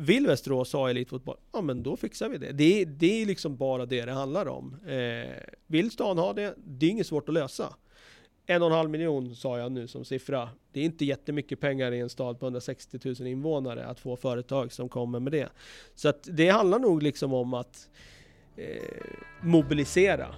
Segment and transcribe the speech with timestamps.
[0.00, 1.36] vill Västerås ha elitfotboll?
[1.52, 2.52] Ja men då fixar vi det.
[2.52, 4.76] Det, det är liksom bara det det handlar om.
[4.86, 6.54] Eh, vill stan ha det?
[6.56, 7.74] Det är inget svårt att lösa.
[8.46, 10.48] En och en halv miljon sa jag nu som siffra.
[10.72, 14.72] Det är inte jättemycket pengar i en stad på 160 000 invånare att få företag
[14.72, 15.48] som kommer med det.
[15.94, 17.88] Så att det handlar nog liksom om att
[18.56, 18.82] eh,
[19.42, 20.34] mobilisera.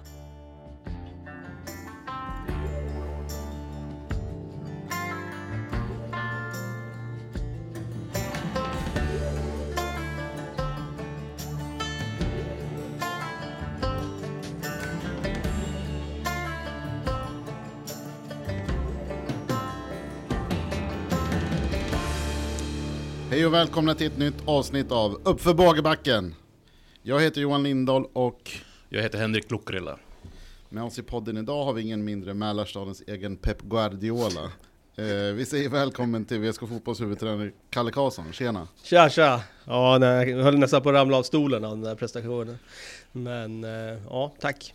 [23.53, 26.35] Och välkomna till ett nytt avsnitt av Uppför Bågebacken.
[27.03, 28.51] Jag heter Johan Lindahl och
[28.89, 29.99] Jag heter Henrik Lukrilla.
[30.69, 34.51] med oss i podden idag har vi ingen mindre Mälarstadens egen Pep Guardiola.
[34.95, 38.67] Eh, vi säger välkommen till VSK Fotbolls huvudtränare Kalle Karlsson, tjena!
[38.83, 39.43] Tja tja!
[39.65, 42.57] Ja, nej, jag höll nästan på att ramla av stolen av den där prestationen.
[43.11, 44.73] Men eh, ja, tack.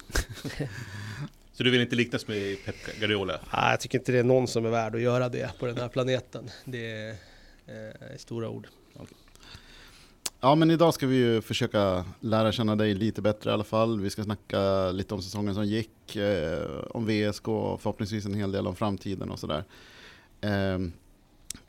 [1.52, 3.40] Så du vill inte liknas med Pep Guardiola?
[3.52, 5.76] Nej, jag tycker inte det är någon som är värd att göra det på den
[5.76, 6.50] här planeten.
[6.64, 7.16] Det
[7.68, 8.68] Eh, är stora ord.
[10.40, 14.00] Ja men idag ska vi ju försöka lära känna dig lite bättre i alla fall.
[14.00, 18.52] Vi ska snacka lite om säsongen som gick, eh, om VSK och förhoppningsvis en hel
[18.52, 19.64] del om framtiden och sådär.
[20.40, 20.78] Eh,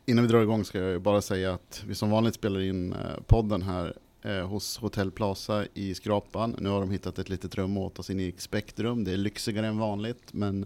[0.06, 2.94] innan vi drar igång ska jag ju bara säga att vi som vanligt spelar in
[2.94, 6.56] eh, podden här eh, hos Hotell Plaza i Skrapan.
[6.60, 9.04] Nu har de hittat ett litet rum åt oss inne i Spektrum.
[9.04, 10.66] Det är lyxigare än vanligt men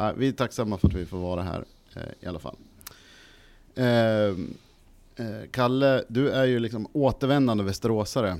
[0.00, 1.64] eh, vi är tacksamma för att vi får vara här
[1.94, 2.56] eh, i alla fall.
[3.74, 4.54] Ehm,
[5.16, 8.36] Eh, Kalle, du är ju liksom återvändande västeråsare.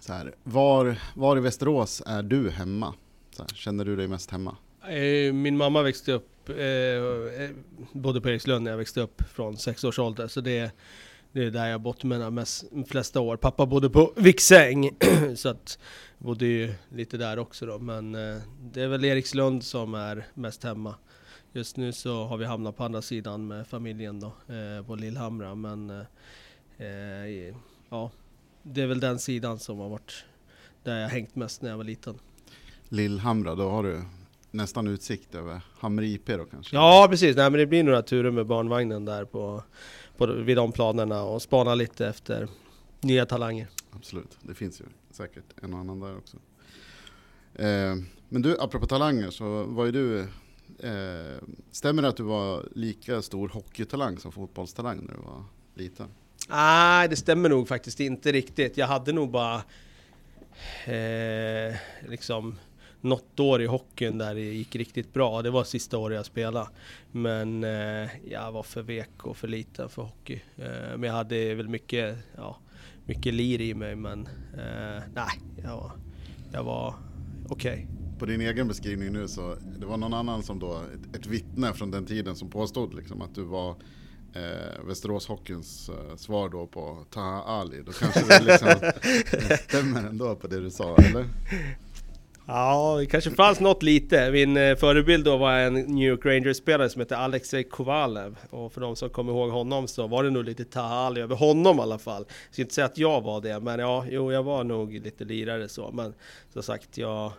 [0.00, 2.94] Så här, var, var i Västerås är du hemma?
[3.36, 4.56] Så här, känner du dig mest hemma?
[4.88, 7.50] Eh, min mamma växte upp, eh, eh,
[7.92, 10.28] bodde på Erikslund när jag växte upp från sex års ålder.
[10.28, 10.70] Så det,
[11.32, 13.36] det är där jag bott mina mest, flesta år.
[13.36, 14.90] Pappa bodde på Viksäng,
[15.36, 15.78] så att
[16.18, 17.78] jag bodde ju lite där också då.
[17.78, 18.38] Men eh,
[18.72, 20.94] det är väl Erikslund som är mest hemma.
[21.54, 25.54] Just nu så har vi hamnat på andra sidan med familjen då, eh, på Lillhamra.
[25.54, 27.54] Men eh, eh,
[27.88, 28.10] ja,
[28.62, 30.24] det är väl den sidan som har varit
[30.82, 32.18] där jag hängt mest när jag var liten.
[32.88, 34.02] Lillhamra, då har du
[34.50, 36.76] nästan utsikt över Hamre IP då kanske?
[36.76, 39.62] Ja precis, Nej, men det blir några turer med barnvagnen där på,
[40.16, 42.48] på, vid de planerna och spana lite efter
[43.00, 43.68] nya talanger.
[43.90, 46.36] Absolut, det finns ju säkert en och annan där också.
[47.54, 47.96] Eh,
[48.28, 50.26] men du, apropå talanger så var ju du
[50.82, 55.44] Eh, stämmer det att du var lika stor hockeytalang som fotbollstalang när du var
[55.74, 56.08] liten?
[56.48, 58.76] Nej, det stämmer nog faktiskt inte riktigt.
[58.76, 59.62] Jag hade nog bara
[60.86, 61.76] eh,
[62.08, 62.58] liksom
[63.00, 65.42] något år i hockeyn där det gick riktigt bra.
[65.42, 66.68] Det var sista året jag spelade.
[67.12, 70.40] Men eh, jag var för vek och för liten för hockey.
[70.56, 72.58] Eh, men jag hade väl mycket, ja,
[73.06, 73.96] mycket lir i mig.
[73.96, 75.92] Men eh, nej, jag var,
[76.52, 76.94] jag var
[77.48, 77.86] okej.
[77.88, 81.26] Okay på din egen beskrivning nu så det var någon annan som då, ett, ett
[81.26, 83.70] vittne från den tiden som påstod liksom att du var
[84.34, 87.82] eh, Västerås Hockeyns eh, svar då på Taha Ali.
[87.86, 88.90] Då kanske det liksom
[89.68, 91.26] stämmer ändå på det du sa, eller?
[92.46, 94.30] Ja, det kanske fanns något lite.
[94.30, 98.38] Min eh, förebild då var en New York Rangers-spelare som hette Alexej Kovalev.
[98.50, 101.36] Och för de som kommer ihåg honom så var det nog lite Taha Ali över
[101.36, 102.24] honom i alla fall.
[102.28, 105.24] Jag ska inte säga att jag var det, men ja, jo, jag var nog lite
[105.24, 105.90] lirare så.
[105.92, 106.14] Men
[106.52, 107.32] som sagt, jag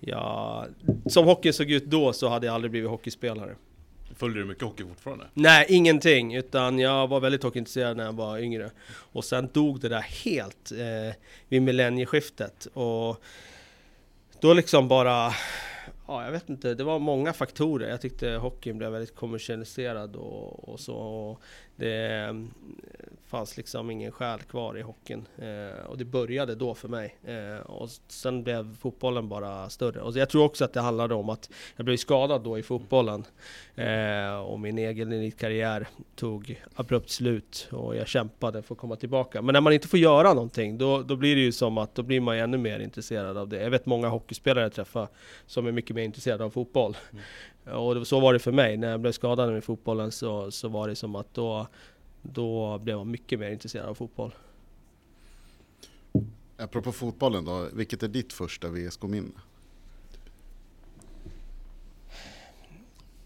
[0.00, 0.66] Ja,
[1.06, 3.54] som hockeyn såg ut då så hade jag aldrig blivit hockeyspelare.
[4.14, 5.26] Följer du mycket hockey fortfarande?
[5.34, 6.34] Nej, ingenting.
[6.34, 8.70] Utan jag var väldigt hockeyintresserad när jag var yngre.
[8.92, 11.16] Och sen dog det där helt eh,
[11.48, 12.66] vid millennieskiftet.
[12.72, 13.22] Och
[14.40, 15.32] då liksom bara...
[16.06, 16.74] Ja, jag vet inte.
[16.74, 17.88] Det var många faktorer.
[17.88, 20.96] Jag tyckte hockeyn blev väldigt kommersialiserad och, och så.
[20.96, 21.40] Och
[21.76, 22.48] det,
[23.30, 25.26] fanns liksom ingen själ kvar i hockeyn.
[25.38, 27.16] Eh, och det började då för mig.
[27.24, 30.00] Eh, och sen blev fotbollen bara större.
[30.00, 33.24] Och jag tror också att det handlade om att jag blev skadad då i fotbollen.
[33.74, 37.68] Eh, och min egen elitkarriär tog abrupt slut.
[37.72, 39.42] Och jag kämpade för att komma tillbaka.
[39.42, 42.02] Men när man inte får göra någonting, då, då blir det ju som att då
[42.02, 43.62] blir man ännu mer intresserad av det.
[43.62, 45.08] Jag vet många hockeyspelare jag träffar
[45.46, 46.96] som är mycket mer intresserade av fotboll.
[47.12, 47.22] Mm.
[47.78, 48.76] Och så var det för mig.
[48.76, 51.66] När jag blev skadad med fotbollen så, så var det som att då
[52.22, 54.34] då blev man mycket mer intresserad av fotboll.
[56.56, 59.30] Apropå fotbollen då, vilket är ditt första VSK-minne?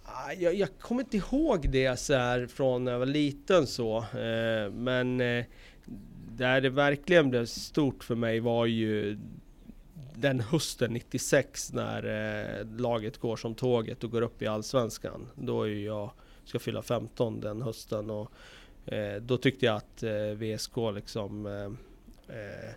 [0.04, 3.98] Ah, jag, jag, kommer inte ihåg det så här från när jag var liten så,
[3.98, 5.44] eh, men eh,
[6.36, 9.18] där det verkligen blev stort för mig var ju
[10.14, 12.04] den hösten 96 när
[12.60, 15.28] eh, laget går som tåget och går upp i Allsvenskan.
[15.34, 16.10] Då är jag,
[16.44, 18.32] ska fylla 15 den hösten och
[18.86, 22.74] Eh, då tyckte jag att eh, VSK liksom eh, eh,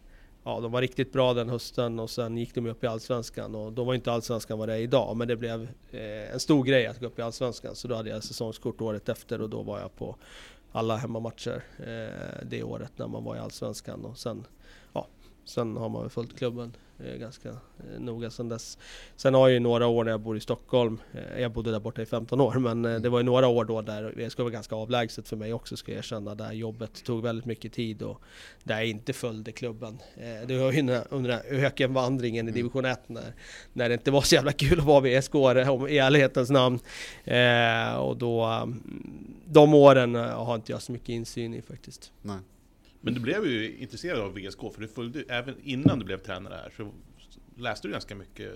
[0.48, 3.74] Ja, de var riktigt bra den hösten och sen gick de upp i Allsvenskan och
[3.74, 6.88] då var inte Allsvenskan vad det är idag men det blev eh, en stor grej
[6.88, 7.75] att gå upp i Allsvenskan.
[7.75, 10.15] Så då hade jag säsongskort året efter och då var jag på
[10.71, 14.45] alla hemmamatcher eh, det året när man var i Allsvenskan och sen,
[15.47, 18.77] sen har man väl följt klubben eh, ganska eh, noga sen dess.
[19.15, 21.79] Sen har jag ju några år när jag bor i Stockholm, eh, jag bodde där
[21.79, 24.53] borta i 15 år, men det var ju några år då där det skulle vara
[24.53, 28.21] ganska avlägset för mig också ska jag erkänna, där jobbet tog väldigt mycket tid och
[28.63, 29.99] där jag inte följde klubben.
[30.47, 30.79] Det var ju
[31.09, 33.33] under den här ökenvandringen i division 1 när,
[33.73, 36.79] när det inte var så jävla kul att vara VSK om i ärlighetens namn.
[37.97, 38.83] Och då, mm,
[39.45, 42.11] de åren har inte jag så mycket insyn i faktiskt.
[42.21, 42.38] Nej.
[43.01, 46.53] Men du blev ju intresserad av VSK, för du följde, även innan du blev tränare
[46.53, 46.91] här, så
[47.57, 48.51] läste du ganska mycket.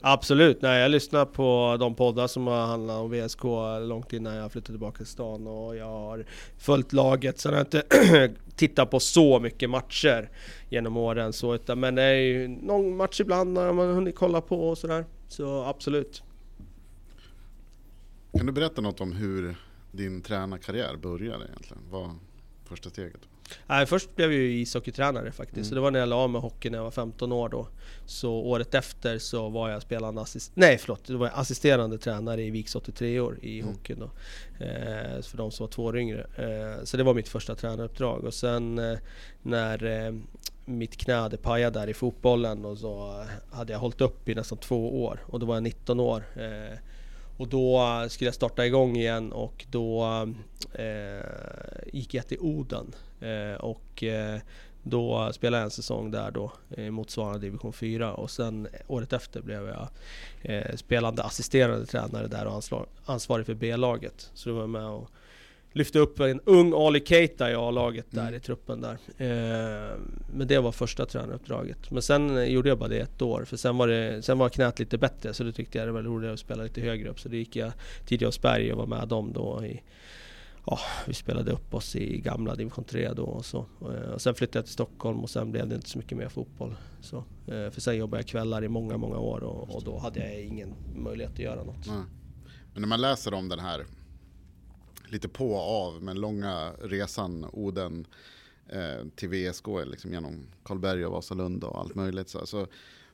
[0.00, 3.44] Absolut, nej jag lyssnar på de poddar som har handlat om VSK
[3.80, 6.26] långt innan jag flyttade tillbaka till stan och jag har
[6.58, 7.38] följt laget.
[7.38, 10.30] Sen har jag inte tittat på så mycket matcher
[10.70, 14.40] genom åren så, utan, men det är ju någon match ibland när man hunnit kolla
[14.40, 15.04] på och sådär.
[15.28, 16.22] Så absolut.
[18.36, 19.56] Kan du berätta något om hur
[19.92, 21.82] din tränarkarriär började egentligen?
[21.90, 22.10] Vad
[22.66, 23.20] första steget?
[23.66, 25.56] Nej, först blev jag ju ishockeytränare faktiskt.
[25.56, 25.64] Mm.
[25.68, 27.68] Så det var när jag la av med hockey när jag var 15 år då.
[28.06, 30.52] Så året efter så var jag spelande assist...
[30.54, 33.72] Nej förlåt, då var jag assisterande tränare i Viks 83 år i Mm.
[33.74, 34.10] hockeyn då.
[34.64, 36.26] Eh, för de som var två år yngre.
[36.36, 38.24] Eh, så det var mitt första tränaruppdrag.
[38.24, 38.98] Och sen eh,
[39.42, 40.14] när eh,
[40.64, 44.58] mitt knä hade pajat där i fotbollen och så hade jag hållit upp i nästan
[44.58, 45.20] två år.
[45.26, 46.24] Och då var jag 19 år.
[47.36, 50.04] Och då eh, skulle jag starta igång igen och då
[50.72, 51.24] eh,
[51.92, 52.94] gick jag till Oden.
[53.20, 54.40] Eh, och eh,
[54.82, 58.14] då spelade jag en säsong där då, eh, motsvarande division 4.
[58.14, 59.88] Och sen året efter blev jag
[60.42, 64.30] eh, spelande assisterande tränare där och ansvar, ansvarig för B-laget.
[64.34, 65.10] Så då var jag med och
[65.76, 68.34] lyfte upp en ung Ali Keita i A-laget där Mm.
[68.34, 68.98] i truppen där.
[69.18, 69.98] Eh,
[70.34, 71.90] men det var första tränaruppdraget.
[71.90, 74.78] Men sen gjorde jag bara det ett år, för sen var, det, sen var knät
[74.78, 77.20] lite bättre så då tyckte jag det var roligare att spela lite högre upp.
[77.20, 77.72] Så då gick jag
[78.06, 79.82] till Idrottsberg och var med dem då i
[80.68, 83.66] Ja, vi spelade upp oss i gamla division 3 då och så.
[83.80, 86.28] Eh, Och sen flyttade jag till Stockholm och sen blev det inte så mycket mer
[86.28, 86.74] fotboll.
[87.00, 90.20] Så, eh, för sen jobbade jag kvällar i många, många år och, och då hade
[90.20, 91.86] jag ingen möjlighet att göra något.
[91.86, 91.96] Nej.
[92.72, 93.84] Men när man läser om den här
[95.08, 98.06] lite på och av men långa resan Oden
[98.68, 102.66] eh, till VSK liksom genom Karlberg och Vasalund och allt möjligt så, så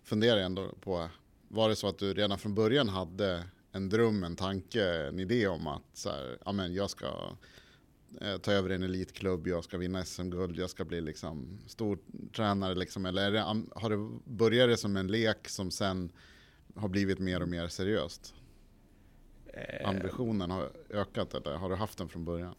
[0.03, 1.09] funderar jag ändå på
[1.49, 5.47] var det så att du redan från början hade en dröm, en tanke, en idé
[5.47, 7.07] om att så här, amen, jag ska
[8.21, 11.99] eh, ta över en elitklubb, jag ska vinna SM-guld, jag ska bli liksom stor
[12.37, 13.41] tränare liksom, eller är det,
[13.75, 16.13] har det börjat det som en lek som sen
[16.75, 18.35] har blivit mer och mer seriöst?
[19.53, 22.55] Eh, ambitionen har ökat eller har du haft den från början?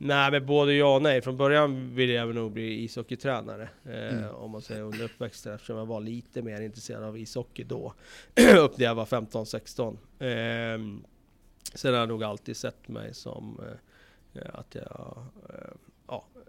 [0.00, 1.22] Nej men både ja och nej.
[1.22, 3.68] Från början ville jag nog bli ishockeytränare.
[3.84, 4.34] Eh, Mm.
[4.34, 7.94] Om man säger under uppväxten eftersom jag var lite mer intresserad av ishockey då.
[8.58, 9.96] upp när jag var 15-16.
[10.18, 11.00] Eh,
[11.74, 13.60] sen har jag nog alltid sett mig som
[14.34, 15.24] eh, att jag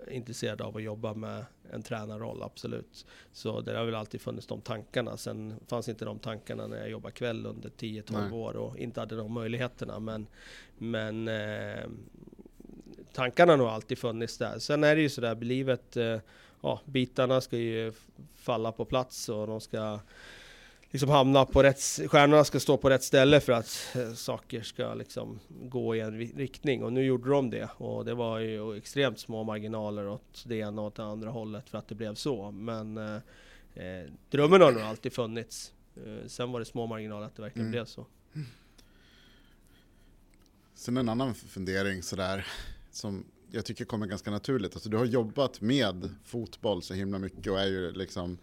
[0.07, 3.05] intresserad av att jobba med en tränarroll, absolut.
[3.31, 5.17] Så det har väl alltid funnits de tankarna.
[5.17, 8.31] Sen fanns inte de tankarna när jag jobbade kväll under 10-12 Nej.
[8.31, 9.99] år och inte hade de möjligheterna.
[9.99, 10.27] Men,
[10.77, 11.89] men eh,
[13.13, 14.59] tankarna har nog alltid funnits där.
[14.59, 16.19] Sen är det ju sådär, livet, eh,
[16.61, 17.93] ja, bitarna ska ju
[18.35, 19.99] falla på plats och de ska
[20.91, 24.93] liksom hamna på rätt, stjärnorna ska stå på rätt ställe för att eh, saker ska
[24.93, 26.83] liksom gå i en riktning.
[26.83, 27.69] Och nu gjorde de det.
[27.77, 31.69] Och det var ju extremt små marginaler åt det ena och åt det andra hållet
[31.69, 32.51] för att det blev så.
[32.51, 33.15] Men eh,
[33.73, 35.73] eh, drömmen har nog alltid funnits.
[35.95, 37.71] Eh, sen var det små marginaler att det verkligen Mm.
[37.71, 38.05] blev så.
[40.75, 42.47] Sen en annan fundering sådär
[42.91, 44.73] som jag tycker kommer ganska naturligt.
[44.73, 48.37] Alltså du har jobbat med fotboll så himla mycket och är ju liksom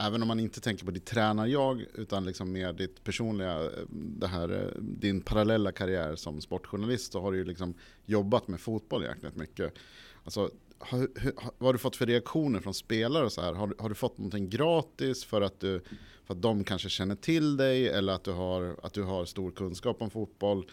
[0.00, 4.26] Även om man inte tänker på ditt tränarjag utan liksom mer ditt personliga, eh, det
[4.26, 7.74] här, eh, din parallella karriär som sportjournalist så har du ju liksom
[8.06, 9.74] jobbat med fotboll jäkligt mycket.
[10.24, 13.52] Alltså, har, hur, vad har du fått för reaktioner från spelare och så här?
[13.52, 15.82] Har, du- har du fått någonting gratis för att, du,
[16.24, 19.50] för att de kanske känner till dig eller att du, har, att du har stor
[19.50, 20.66] kunskap om fotboll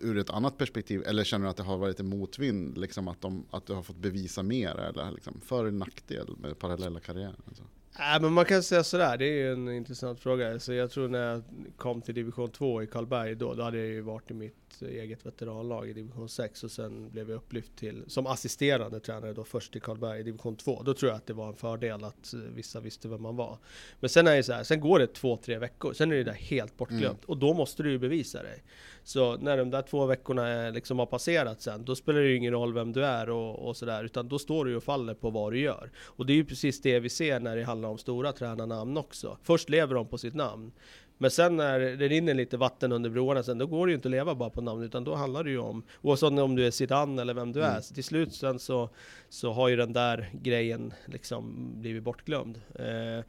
[0.00, 1.02] ur ett annat perspektiv?
[1.06, 3.82] Eller känner du att det har varit en motvind, liksom att, de, att du har
[3.82, 4.74] fått bevisa mer?
[4.74, 7.36] Eller liksom för eller nackdel med parallella karriärer?
[7.48, 7.62] Alltså?
[7.98, 10.58] Nej, men man kan säga sådär, det är ju en intressant fråga.
[10.60, 11.42] Så jag tror när jag
[11.76, 15.26] kom till division 2 i Karlberg då, då hade jag ju varit i mitt eget
[15.26, 19.76] veteranlag i division 6 och sen blev jag upplyft till, som assisterande tränare då först
[19.76, 20.82] i Karlberg i division 2.
[20.82, 23.58] Då tror jag att det var en fördel att vissa visste vem man var.
[24.00, 26.24] Men sen är det så här, sen går det två, tre veckor, sen är det
[26.24, 27.02] där helt bortglömt.
[27.02, 27.26] Mm.
[27.26, 28.64] Och då måste du ju bevisa dig.
[29.04, 32.52] Så när de där två veckorna liksom har passerat sen, då spelar det ju ingen
[32.52, 35.30] roll vem du är och, och sådär, utan då står du ju och faller på
[35.30, 35.90] vad du gör.
[35.96, 39.38] Och det är ju precis det vi ser när det handlar om stora tränarnamn också.
[39.42, 40.72] Först lever de på sitt namn.
[41.18, 44.08] Men sen när det rinner lite vatten under broarna sen, då går det ju inte
[44.08, 46.70] att leva bara på namn, utan då handlar det ju om, oavsett om du är
[46.70, 47.76] Zidane eller vem du mm.
[47.76, 48.90] är, så till slut sen så,
[49.28, 52.60] så har ju den där grejen liksom blivit bortglömd.
[52.74, 53.24] Eh,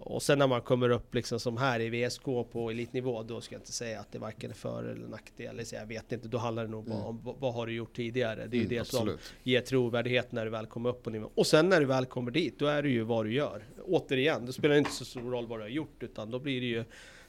[0.00, 3.54] och sen när man kommer upp liksom som här i VSK på elitnivå, då ska
[3.54, 5.62] jag inte säga att det varken är för eller nackdel.
[5.72, 8.46] Jag vet inte, då handlar det nog bara om vad har du gjort tidigare?
[8.46, 9.20] Det är ju mm, det absolut.
[9.20, 11.30] som ger trovärdighet när du väl kommer upp på nivå.
[11.34, 13.64] Och sen när du väl kommer dit, då är det ju vad du gör.
[13.84, 16.60] Återigen, då spelar det inte så stor roll vad du har gjort, utan då blir
[16.60, 16.84] det ju,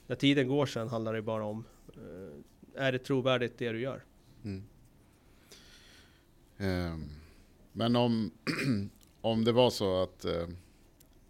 [0.07, 4.03] när tiden går sen handlar det bara om, eh, är det trovärdigt det du gör?
[4.43, 4.63] Mm.
[6.57, 7.09] Um,
[7.71, 8.31] men om,
[9.21, 10.47] om det var så att uh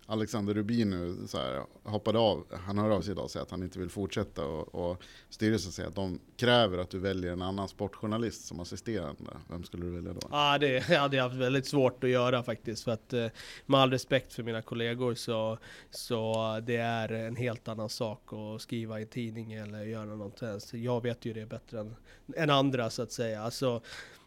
[0.10, 2.46] Alexander Rubin nu så här, hoppade av.
[2.66, 4.46] Han hör av sig idag och säger att han inte vill fortsätta.
[4.46, 9.32] Och, och styrelsen säger att de kräver att du väljer en annan sportjournalist som assisterande.
[9.50, 10.20] Vem skulle du välja då?
[10.32, 12.84] Ja, det hade jag haft väldigt svårt att göra faktiskt.
[12.84, 13.28] För att eh,
[13.66, 15.58] med all respekt för mina kollegor så,
[15.92, 20.42] så det är en helt annan sak att skriva i tidning eller göra något.
[20.72, 21.96] Jag vet ju det bättre än,
[22.36, 23.42] än andra så att säga.
[23.44, 23.82] Alltså,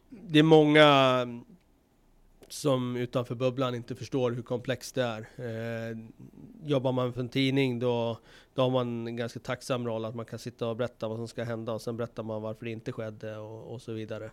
[0.08, 1.26] det är många
[2.52, 5.20] som utanför bubblan inte förstår hur komplext det är.
[5.36, 5.98] Eh,
[6.64, 8.18] jobbar man för en tidning då,
[8.54, 11.28] då har man en ganska tacksam roll att man kan sitta och berätta vad som
[11.28, 14.30] ska hända och sen berättar man varför det inte skedde och, och så vidare.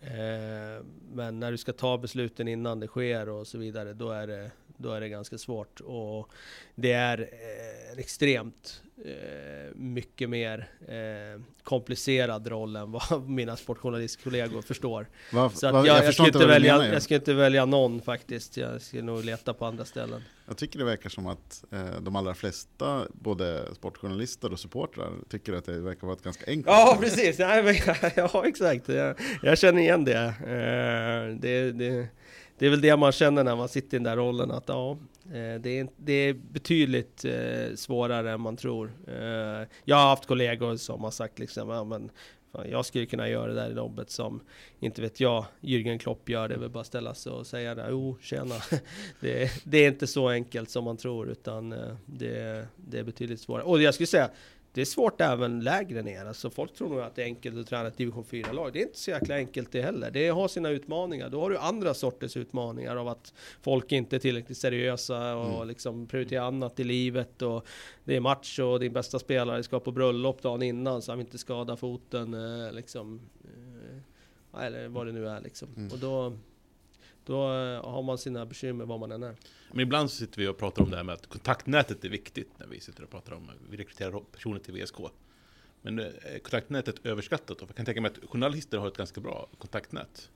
[0.00, 4.26] Eh, men när du ska ta besluten innan det sker och så vidare, då är
[4.26, 5.80] det, då är det ganska svårt.
[5.80, 6.32] Och
[6.74, 10.68] det är eh, extremt eh, mycket mer
[11.62, 15.06] komplicerad roll än vad mina sportjournalistkollegor förstår.
[15.32, 18.56] Va, så va, jag, jag, jag, ska inte välja, jag ska inte välja någon faktiskt,
[18.56, 20.22] jag ska nog leta på andra ställen.
[20.48, 25.52] Jag tycker det verkar som att eh, de allra flesta, både sportjournalister och supportrar, tycker
[25.52, 27.38] att det verkar vara ett ganska enkelt Ja, precis!
[28.16, 30.24] ja, exakt, jag, jag känner igen det.
[30.26, 32.08] Eh, det, det
[32.58, 34.90] det är väl det man känner när man sitter i den där rollen att ja,
[35.24, 38.92] eh, det är, det är betydligt eh, svårare än man tror.
[39.08, 42.10] Eh, jag har haft kollegor som har sagt liksom, ja men
[42.70, 44.40] jag skulle kunna göra det där jobbet som,
[44.80, 46.48] inte vet jag, Jürgen Klopp gör.
[46.48, 47.86] Det är väl bara ställa sig och säga det.
[47.90, 48.54] Jo, tjena.
[49.20, 53.40] Det, det är inte så enkelt som man tror, utan eh, det, det är betydligt
[53.40, 53.64] svårare.
[53.64, 54.30] Och jag skulle säga,
[54.72, 56.26] det är svårt även lägre ner.
[56.26, 58.72] Alltså folk tror nog att det är enkelt att träna ett division 4-lag.
[58.72, 60.10] Det är inte så jäkla enkelt det heller.
[60.10, 61.28] Det har sina utmaningar.
[61.28, 65.68] Då har du andra sorters utmaningar av att folk inte är tillräckligt seriösa och mm.
[65.68, 67.42] liksom prioriterar annat i livet.
[67.42, 67.66] Och
[68.04, 71.38] det är match och din bästa spelare ska på bröllop dagen innan så han inte
[71.38, 72.34] skadar foten.
[72.34, 75.68] Eh, liksom, eh, eller vad det nu är liksom.
[75.76, 75.92] Mm.
[75.92, 76.32] Och då,
[77.28, 79.36] då eh, har man sina bekymmer var man än är.
[79.70, 82.50] Men ibland så sitter vi och pratar om det här med att kontaktnätet är viktigt
[82.56, 84.96] när vi sitter och pratar om vi rekryterar personer till VSK.
[85.82, 87.56] Men är eh, kontaktnätet överskattat?
[87.60, 90.30] Jag kan tänka mig att journalister har ett ganska bra kontaktnät.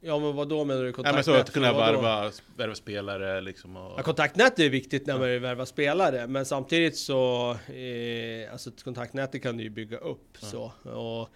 [0.00, 1.26] Ja men vad då menar du kontaktnät?
[1.26, 3.76] Ja, men så att kunna värva, värva spelare liksom.
[3.76, 3.98] Och...
[3.98, 9.42] Ja, kontaktnät är viktigt när man vill värva spelare, men samtidigt så, eh, alltså kontaktnätet
[9.42, 10.46] kan du ju bygga upp ja.
[10.46, 10.90] så.
[10.90, 11.28] Och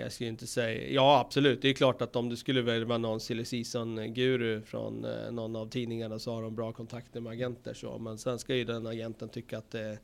[0.00, 0.88] jag skulle inte säga...
[0.88, 1.62] Ja, absolut.
[1.62, 5.68] Det är klart att om du skulle välja någon silly season-guru från eh, någon av
[5.70, 7.74] tidningarna så har de bra kontakter med agenter.
[7.74, 7.98] Så.
[7.98, 9.98] Men sen ska ju den agenten tycka att det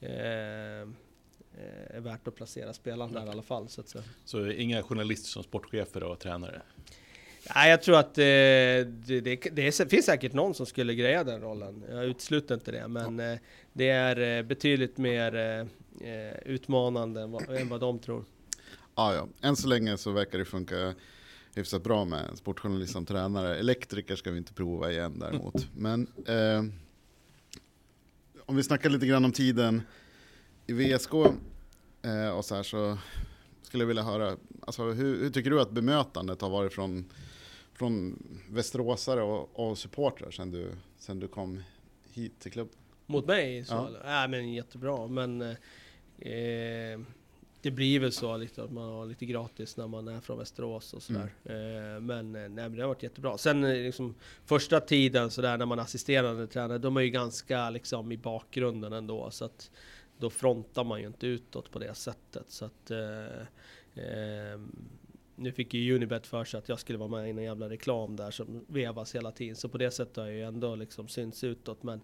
[0.00, 0.88] eh,
[1.96, 3.68] är värt att placera spelaren där i alla fall.
[3.68, 4.04] Så, att säga.
[4.24, 6.62] så inga journalister som sportchefer och tränare?
[7.54, 11.40] Nej, jag tror att eh, det, det, det, finns säkert någon som skulle greja den
[11.40, 11.84] rollen.
[11.90, 13.32] Jag utesluter inte det, men ja.
[13.32, 13.38] eh,
[13.72, 15.34] det är eh, betydligt mer
[16.00, 18.24] eh, utmanande än vad, än vad de tror.
[18.94, 19.28] Ja, ja.
[19.40, 20.94] Än så länge så verkar det funka
[21.54, 23.56] hyfsat bra med sportjournalist som tränare.
[23.56, 25.68] Elektriker ska vi inte prova igen däremot.
[25.76, 26.64] Men eh,
[28.46, 29.82] om vi snackar lite grann om tiden
[30.66, 31.14] i VSK
[32.02, 32.98] eh, och så här så
[33.62, 37.12] skulle jag vilja höra, alltså, hur, hur, tycker du att bemötandet har varit från,
[37.74, 41.62] från västeråsare och, och supportrar sen du, sen du kom
[42.12, 42.74] hit till klubben?
[43.06, 43.64] Mot mig?
[43.64, 44.24] Så, ja.
[44.24, 45.42] Äh, men jättebra, men
[46.18, 47.00] eh,
[47.62, 50.92] det blir väl så liksom, att man har lite gratis när man är från Västerås
[50.92, 51.32] och sådär.
[51.44, 51.94] Mm.
[51.94, 53.38] Eh, men, eh, nej, men det har varit jättebra.
[53.38, 54.14] Sen eh, liksom,
[54.44, 59.30] första tiden sådär när man assisterande tränare, de är ju ganska liksom i bakgrunden ändå.
[59.30, 59.70] Så att
[60.18, 62.44] då frontar man ju inte utåt på det sättet.
[62.48, 63.40] Så att, eh,
[64.04, 64.60] eh,
[65.36, 68.16] nu fick ju Unibet för sig att jag skulle vara med i en jävla reklam
[68.16, 69.56] där som vevas hela tiden.
[69.56, 71.82] Så på det sättet har jag ju ändå liksom synts utåt.
[71.82, 72.00] Men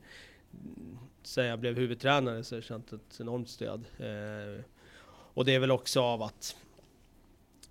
[0.52, 3.84] mm, sen jag blev huvudtränare så har jag känt ett enormt stöd.
[3.98, 4.64] Eh,
[5.36, 6.56] och det är väl också av att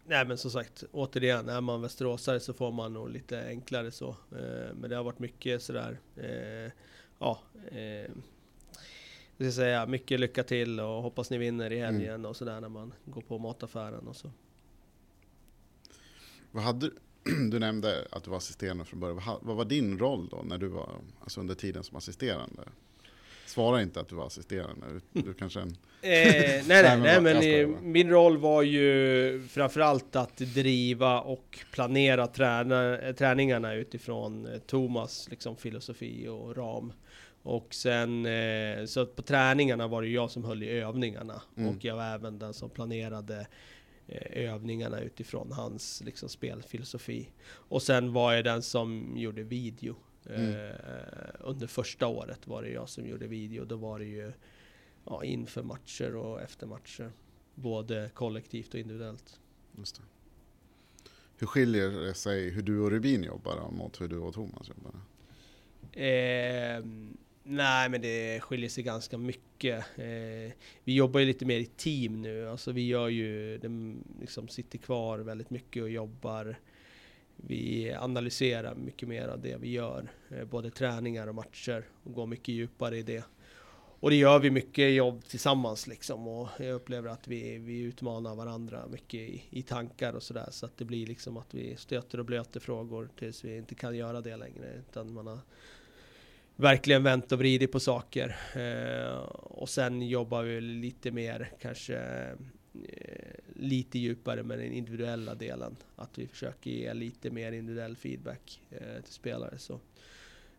[0.07, 4.09] Nej men som sagt, återigen, är man västeråsare så får man nog lite enklare så.
[4.09, 6.71] Eh, men det har varit mycket sådär, eh,
[7.19, 7.39] ja,
[7.71, 8.11] eh,
[9.37, 12.25] jag ska säga mycket lycka till och hoppas ni vinner i helgen mm.
[12.25, 14.31] och sådär när man går på mataffären och så.
[16.51, 16.89] Vad hade,
[17.23, 19.39] du nämnde att du var assisterande från början.
[19.41, 22.63] Vad var din roll då när du var, alltså under tiden som assisterande?
[23.55, 24.85] Svara inte att du var assisterande.
[25.11, 25.67] Du kanske en...
[25.67, 32.27] eh, nej, nej, nej, men eh, min roll var ju framförallt att driva och planera
[32.27, 36.93] träna, träningarna utifrån eh, Thomas liksom, filosofi och ram.
[37.43, 41.41] Och sen, eh, så på träningarna var det jag som höll i övningarna.
[41.57, 41.69] Mm.
[41.69, 43.47] Och jag var även den som planerade
[44.07, 47.29] eh, övningarna utifrån hans liksom, spelfilosofi.
[47.47, 49.95] Och sen var jag den som gjorde video.
[50.29, 50.51] Mm.
[50.51, 53.65] Eh, under första året var det jag som gjorde video.
[53.65, 54.31] Då var det ju
[55.05, 57.11] ja, inför matcher och efter matcher.
[57.55, 59.39] Både kollektivt och individuellt.
[59.77, 60.01] Just det.
[61.37, 65.01] Hur skiljer det sig hur du och Rubin jobbar mot hur du och Thomas jobbar?
[66.01, 66.83] Eh,
[67.47, 69.85] Nej, men det skiljer sig ganska mycket.
[69.95, 70.53] Eh,
[70.83, 72.49] vi jobbar ju lite mer i team nu.
[72.49, 76.59] Alltså vi gör ju, de liksom sitter kvar väldigt mycket och jobbar.
[77.35, 82.25] Vi analyserar mycket mer av det vi gör, eh, både träningar och matcher och går
[82.25, 83.23] mycket djupare i det.
[83.99, 88.35] Och det gör vi mycket jobb tillsammans liksom och jag upplever att vi, vi utmanar
[88.35, 92.19] varandra mycket i, i tankar och sådär så att det blir liksom att vi stöter
[92.19, 95.39] och blöter frågor tills vi inte kan göra det längre utan man har
[96.55, 98.35] verkligen vänt och vridit på saker.
[98.55, 101.99] Eh, och sen jobbar vi lite mer, kanske
[103.55, 105.75] lite djupare med den individuella delen.
[105.95, 109.57] Att vi försöker ge lite mer individuell feedback eh, till spelare.
[109.57, 109.79] Så.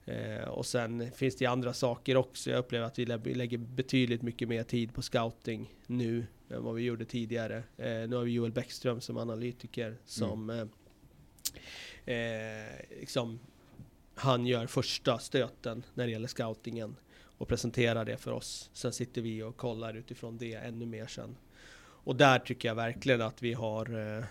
[0.04, 2.50] Eh, och sen finns det andra saker också.
[2.50, 6.82] Jag upplever att vi lägger betydligt mycket mer tid på scouting nu än vad vi
[6.82, 7.56] gjorde tidigare.
[7.56, 10.68] Eh, nu har vi Joel Bäckström som analytiker som mm.
[12.04, 13.38] Eh, liksom
[14.14, 16.96] han gör första stöten när det gäller scoutingen
[17.38, 18.70] och presenterar det för oss.
[18.72, 21.36] Sen sitter vi och kollar utifrån det ännu mer sen.
[22.06, 24.24] Och där tycker jag verkligen att vi har, eh,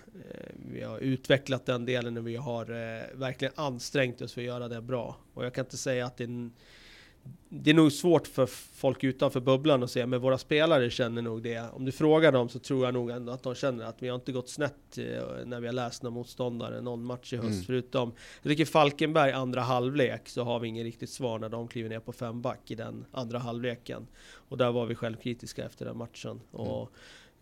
[0.72, 4.67] vi har utvecklat den delen och vi har eh, verkligen ansträngt oss för att göra
[4.67, 5.17] det bra.
[5.34, 6.50] Och jag kan inte säga att det är
[7.50, 11.44] det är nog svårt för folk utanför bubblan att se, men våra spelare känner nog
[11.44, 11.64] det.
[11.74, 14.16] Om du frågar dem så tror jag nog ändå att de känner att vi har
[14.16, 15.05] inte gått snett eh,
[15.46, 17.48] när vi har läst någon motståndare någon match i höst.
[17.48, 17.64] Mm.
[17.64, 18.11] Förutom,
[18.42, 22.00] jag tycker Falkenberg andra halvlek så har vi ingen riktigt svar när de kliver ner
[22.00, 24.07] på femback i den andra halvleken.
[24.33, 26.42] Och där var vi självkritiska efter den matchen.
[26.53, 26.68] Mm.
[26.68, 26.92] Och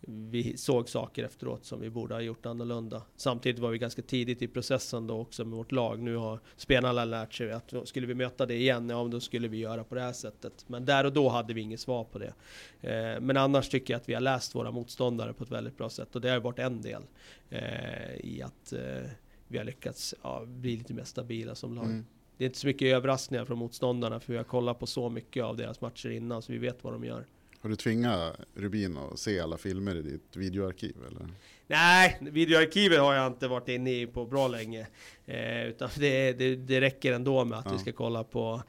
[0.06, 3.02] vi såg saker efteråt som vi borde ha gjort annorlunda.
[3.16, 6.00] Samtidigt var vi ganska tidigt i processen då också med vårt lag.
[6.02, 9.58] Nu har spelarna lärt sig att skulle vi möta det igen, ja då skulle vi
[9.58, 10.64] göra på det här sättet.
[10.66, 12.34] Men där och då hade vi inget svar på det.
[12.80, 15.90] Eh, men annars tycker jag att vi har läst våra motståndare på ett väldigt bra
[15.90, 17.02] sätt och det har varit en del
[17.50, 19.10] eh, i att eh,
[19.48, 21.84] vi har lyckats ja, bli lite mer stabila som lag.
[21.84, 22.04] Mm.
[22.36, 25.44] Det är inte så mycket överraskningar från motståndarna för vi har kollat på så mycket
[25.44, 27.26] av deras matcher innan så vi vet vad de gör.
[27.64, 31.28] Har du tvingat Rubin att se alla filmer i ditt videoarkiv eller?
[31.66, 34.86] Nej, videoarkivet har jag inte varit inne i på bra länge.
[35.26, 37.72] Eh, utan det, det, det, räcker ändå med att ja.
[37.72, 38.62] vi ska kolla på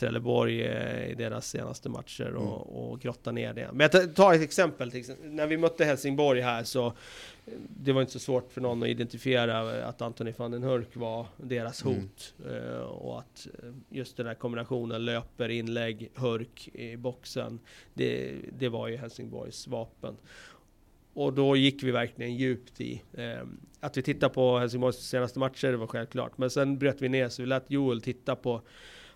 [0.00, 2.76] Trelleborg eh, i deras senaste matcher och, mm.
[2.76, 3.68] och grotta ner det.
[3.72, 4.92] Men jag tar ett exempel.
[5.22, 6.92] När vi mötte Helsingborg här så eh,
[7.68, 11.26] det var inte så svårt för någon att identifiera att Anthony van den Hurk var
[11.36, 11.94] deras mm.
[11.96, 12.34] hot.
[12.46, 12.82] Mm.
[12.82, 13.46] Och att
[13.88, 17.58] just den här kombinationen löper, inlägg, Hurk i boxen.
[17.94, 20.16] Det, det var ju Helsingborgs vapen.
[21.14, 23.02] Och då gick vi verkligen djupt i.
[23.80, 26.38] att vi tittade på Helsingborgs senaste matcher, det var självklart.
[26.38, 28.62] Men sen bröt vi ner så vi lät Joel titta på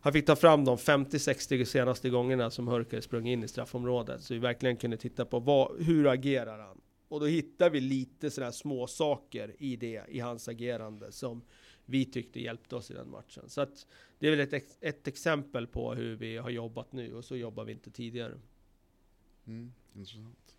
[0.04, 4.22] han fick ta fram de 50-60 senaste gångerna som Hörker sprang in i straffområdet.
[4.22, 6.80] Så vi verkligen kunde titta på vad, hur agerar han?
[7.08, 11.42] Och då hittar vi lite sådana små saker i det, i hans agerande som
[11.84, 13.48] vi tyckte hjälpte oss i den matchen.
[13.48, 13.86] Så att
[14.18, 17.64] det är väl ett, ett exempel på hur vi har jobbat nu och så jobbar
[17.64, 18.40] vi inte tidigare.
[19.46, 20.56] Mm, intressant.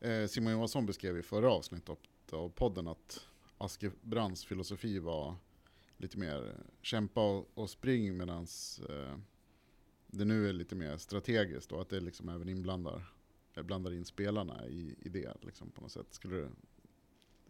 [0.00, 1.98] Eh, Simon Johansson beskrev i förra avsnittet
[2.30, 3.26] av podden att
[3.58, 5.34] Askebrands filosofi var
[6.04, 8.46] lite mer kämpa och, och spring medan
[8.88, 9.18] eh,
[10.06, 13.12] det nu är lite mer strategiskt och att det liksom även inblandar
[13.54, 16.06] eh, blandar in spelarna i, i det liksom på något sätt.
[16.10, 16.48] Skulle du,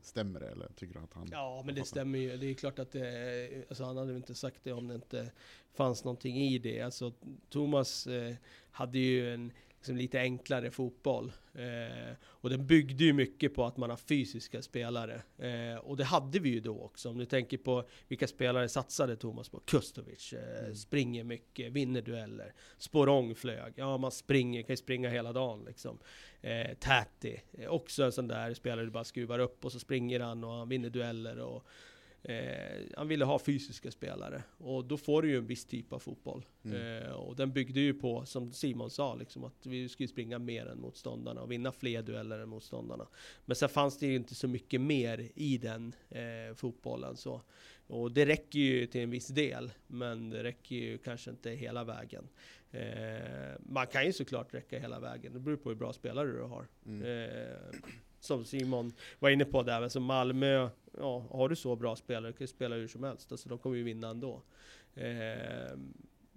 [0.01, 1.29] stämmer det eller tycker du att han...
[1.33, 2.37] Ja men det stämmer ju.
[2.37, 5.33] Det är klart att det, alltså han hade inte sagt det om det inte
[5.73, 6.81] fanns någonting i det.
[6.81, 7.13] Alltså
[7.51, 8.35] Thomas eh,
[8.71, 9.53] hade ju en
[9.85, 11.33] liksom lite enklare fotboll.
[11.55, 15.23] Eh, och den byggde ju mycket på att man har fysiska spelare.
[15.39, 17.09] Eh, och det hade vi ju då också.
[17.09, 19.61] Om du tänker på vilka spelare satsade Thomas på?
[19.61, 20.75] Kustovic, eh, mm.
[20.75, 22.55] springer mycket, vinner dueller.
[22.79, 25.99] Sporong flög, ja man springer, kan ju springa hela dagen liksom.
[26.41, 30.45] Eh, Täti, också en sån där spelare du bara skruvar upp och så springer han
[30.45, 31.39] och han vinner dueller.
[31.39, 31.67] Och,
[32.25, 35.99] Eh, han ville ha fysiska spelare och då får du ju en viss typ av
[35.99, 36.45] fotboll.
[36.65, 37.03] Mm.
[37.03, 40.67] Eh, och den byggde ju på, som Simon sa, liksom, att vi skulle springa mer
[40.67, 43.07] än motståndarna och vinna fler dueller än motståndarna.
[43.45, 47.17] Men sen fanns det ju inte så mycket mer i den eh, fotbollen.
[47.17, 47.43] Så.
[47.87, 51.85] Och det räcker ju till en viss del, men det räcker ju kanske inte hela
[51.85, 52.29] vägen.
[52.71, 56.43] Eh, man kan ju såklart räcka hela vägen, det beror på hur bra spelare du
[56.43, 56.67] har.
[56.87, 57.03] Mm.
[58.25, 62.41] Som Simon var inne på där, alltså Malmö, ja, har du så bra spelare, kan
[62.41, 64.43] ju spela hur som helst, alltså de kommer ju vinna ändå.
[64.95, 65.79] Eh,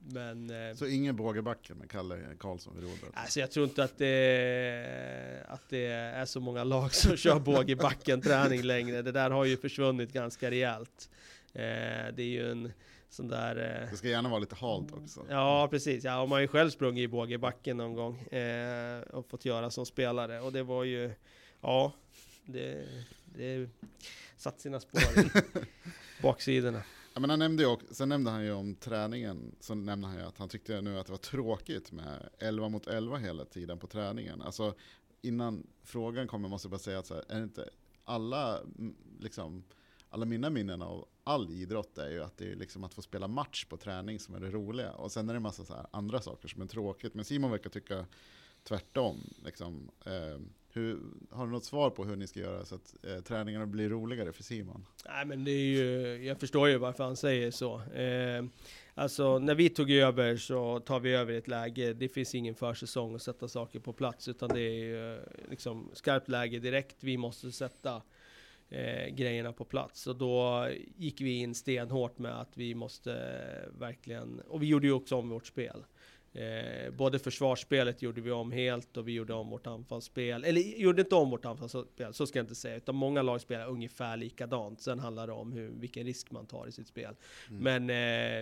[0.10, 3.12] men, så ingen bågebacken med Kalle Karlsson vid rodret?
[3.14, 8.22] Alltså jag tror inte att det, att det är så många lag som kör bågebacken
[8.22, 9.02] träning längre.
[9.02, 11.10] Det där har ju försvunnit ganska rejält.
[11.54, 12.72] Eh, det är ju en
[13.10, 13.56] sån där...
[13.56, 15.26] Eh, det ska gärna vara lite halt också.
[15.30, 16.04] Ja, precis.
[16.04, 19.70] Ja, och man har ju själv sprungit i bågebacken någon gång eh, och fått göra
[19.70, 20.40] som spelare.
[20.42, 21.12] Och det var ju
[21.62, 21.94] Ja,
[22.46, 22.88] det,
[23.26, 23.70] det
[24.38, 25.30] satt sina spår i
[26.22, 26.84] baksidorna.
[27.14, 30.18] Ja, men han nämnde ju också, sen nämnde han ju om träningen, så nämnde han
[30.18, 33.80] ju att han tyckte nu att det var tråkigt med 11 mot 11 hela tiden
[33.80, 34.42] på träningen.
[34.42, 34.76] Alltså
[35.22, 37.70] innan frågan kommer måste jag bara säga att så här, är inte
[38.04, 38.60] alla,
[39.20, 39.64] liksom,
[40.10, 43.28] alla mina minnen av all idrott är ju att det är liksom att få spela
[43.28, 44.92] match på träning som är det roliga.
[44.92, 47.14] Och sen är det en massa så andra saker som är tråkigt.
[47.14, 48.06] Men Simon verkar tycka
[48.64, 49.18] tvärtom.
[49.46, 49.92] Liksom.
[50.06, 50.40] Eh,
[50.78, 53.90] hur, har du något svar på hur ni ska göra så att eh, träningarna blir
[53.90, 54.86] roligare för Simon?
[55.06, 57.82] Nej men det är ju, jag förstår ju varför han säger så.
[57.82, 58.46] Eh,
[58.94, 63.16] alltså när vi tog över så tar vi över ett läge, det finns ingen försäsong
[63.16, 67.04] att sätta saker på plats utan det är eh, liksom skarpt läge direkt.
[67.04, 68.02] Vi måste sätta
[68.70, 70.08] eh, grejerna på plats.
[70.08, 74.88] Och då gick vi in stenhårt med att vi måste eh, verkligen, och vi gjorde
[74.88, 75.84] ju också om vårt spel.
[76.38, 80.44] Eh, både försvarsspelet gjorde vi om helt och vi gjorde om vårt anfallsspel.
[80.44, 82.76] Eller gjorde inte om vårt anfallsspel, så ska jag inte säga.
[82.76, 84.82] Utan många lag spelar ungefär likadant.
[84.82, 87.16] Sen handlar det om hur, vilken risk man tar i sitt spel.
[87.50, 87.88] Mm.
[87.88, 87.90] Men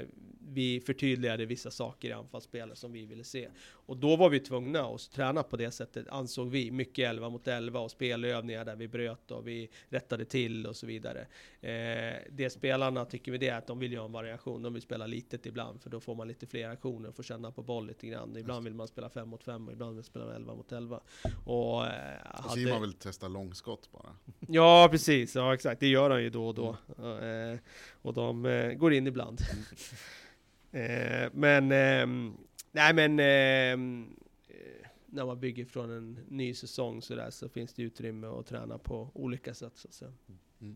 [0.01, 0.07] eh,
[0.47, 3.49] vi förtydligade vissa saker i anfallsspelet som vi ville se.
[3.67, 6.71] Och då var vi tvungna att träna på det sättet, ansåg vi.
[6.71, 10.85] Mycket 11 mot 11 och spelövningar där vi bröt och vi rättade till och så
[10.85, 11.27] vidare.
[11.65, 14.61] Eh, det spelarna tycker vi det är att de vill ha en variation.
[14.61, 17.51] De vill spela litet ibland för då får man lite fler aktioner och får känna
[17.51, 18.37] på boll lite grann.
[18.37, 20.99] Ibland vill man spela 5 mot 5 och ibland vill man spela 11 mot 11.
[21.45, 22.53] Och, eh, hade...
[22.53, 24.15] Simon vill testa långskott bara.
[24.47, 25.35] Ja, precis.
[25.35, 25.79] Ja, exakt.
[25.79, 26.77] Det gör han ju då och då.
[26.97, 27.53] Mm.
[27.53, 27.59] Eh,
[28.01, 29.41] och de eh, går in ibland.
[30.71, 32.37] eh, men, ehm,
[32.71, 34.15] nej men ehm,
[34.47, 38.45] eh, när man bygger från en ny säsong så, där, så finns det utrymme att
[38.45, 39.77] träna på olika sätt.
[39.77, 40.13] Så att säga.
[40.61, 40.75] Mm.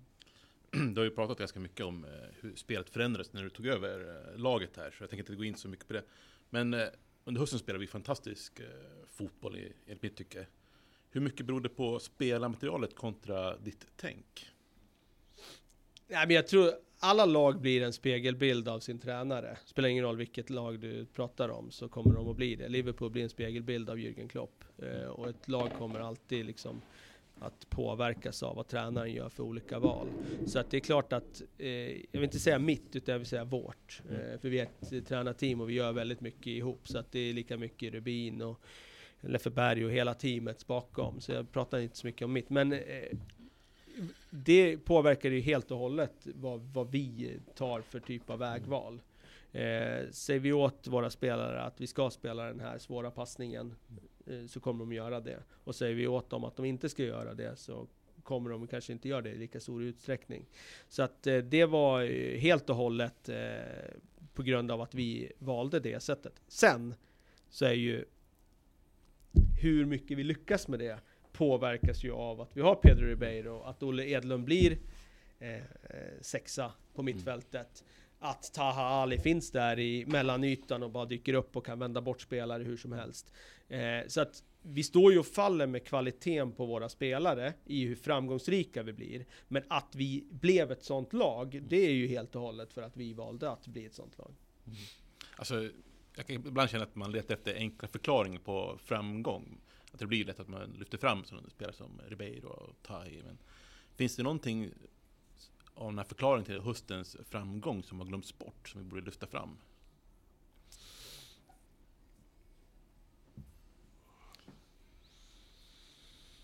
[0.94, 2.10] Du har ju pratat ganska mycket om eh,
[2.42, 5.44] hur spelet förändrades när du tog över eh, laget här, så jag tänker inte gå
[5.44, 6.04] in så mycket på det.
[6.50, 6.88] Men eh,
[7.24, 8.62] under hösten spelade vi fantastisk
[9.12, 10.46] fotboll i, enligt mitt tycke.
[11.12, 14.50] Hur mycket beror det på spelarmaterialet kontra ditt tänk?
[16.08, 19.58] Nej, men jag tror alla lag blir en spegelbild av sin tränare.
[19.66, 22.68] Spelar ingen roll vilket lag du pratar om så kommer de att bli det.
[22.68, 24.64] Liverpool blir en spegelbild av Jürgen Klopp.
[25.10, 26.82] Och ett lag kommer alltid liksom
[27.42, 30.08] att påverkas av vad tränaren gör för olika val.
[30.46, 33.28] Så att det är klart att, eh, jag vill inte säga mitt, utan jag vill
[33.28, 34.02] säga vårt.
[34.10, 34.22] Mm.
[34.22, 36.88] Eh, för vi är ett tränarteam och vi gör väldigt mycket ihop.
[36.88, 38.62] Så att det är lika mycket Rubin och
[39.22, 41.22] Leffe Berg och hela teamet bakom.
[41.22, 42.50] Så jag pratar inte så mycket om mitt.
[42.50, 42.80] Men eh,
[44.30, 49.02] det påverkar ju helt och hållet vad, vad vi tar för typ av vägval.
[49.52, 53.76] Eh, säger vi åt våra spelare att vi ska spela den här svåra passningen
[54.19, 55.44] Eh, Eh, så kommer de göra det.
[55.64, 57.88] Och säger vi åt dem att de inte ska göra det så
[58.24, 60.46] kommer de kanske inte göra det i lika stor utsträckning.
[60.88, 62.06] Så att eh, det var
[62.38, 63.38] helt och hållet eh,
[64.34, 66.42] på grund av att vi valde det sättet.
[66.48, 66.96] Sen
[67.50, 68.06] så är ju
[69.62, 71.00] hur mycket vi lyckas med det
[71.32, 74.78] påverkas ju av att vi har Pedro Ribeiro, att Olle Edlund blir
[75.40, 75.62] eh,
[76.22, 77.84] sexa på mittfältet.
[77.84, 82.02] Mm att Taha Ali finns där i mellanytan och bara dyker upp och kan vända
[82.02, 83.34] bort spelare hur som helst.
[83.68, 87.96] Eh, så att vi står ju och faller med kvaliteten på våra spelare i hur
[87.96, 89.26] framgångsrika vi blir.
[89.48, 92.98] Men att vi blev ett sånt lag, det är ju helt och hållet för att
[92.98, 94.36] vi valde att bli ett sånt lag.
[94.66, 94.78] Mm.
[95.36, 95.70] Alltså,
[96.16, 99.62] jag kan ibland känna att man letar efter enkla förklaringar på framgång.
[99.92, 103.22] Att det blir lätt att man lyfter fram sådana spelare som Ribeiro och Tahi.
[103.26, 103.38] Men
[103.96, 104.72] finns det någonting
[105.80, 109.28] av den här förklaringen till höstens framgång som har glömts bort, som vi borde lyfta
[109.28, 109.58] fram?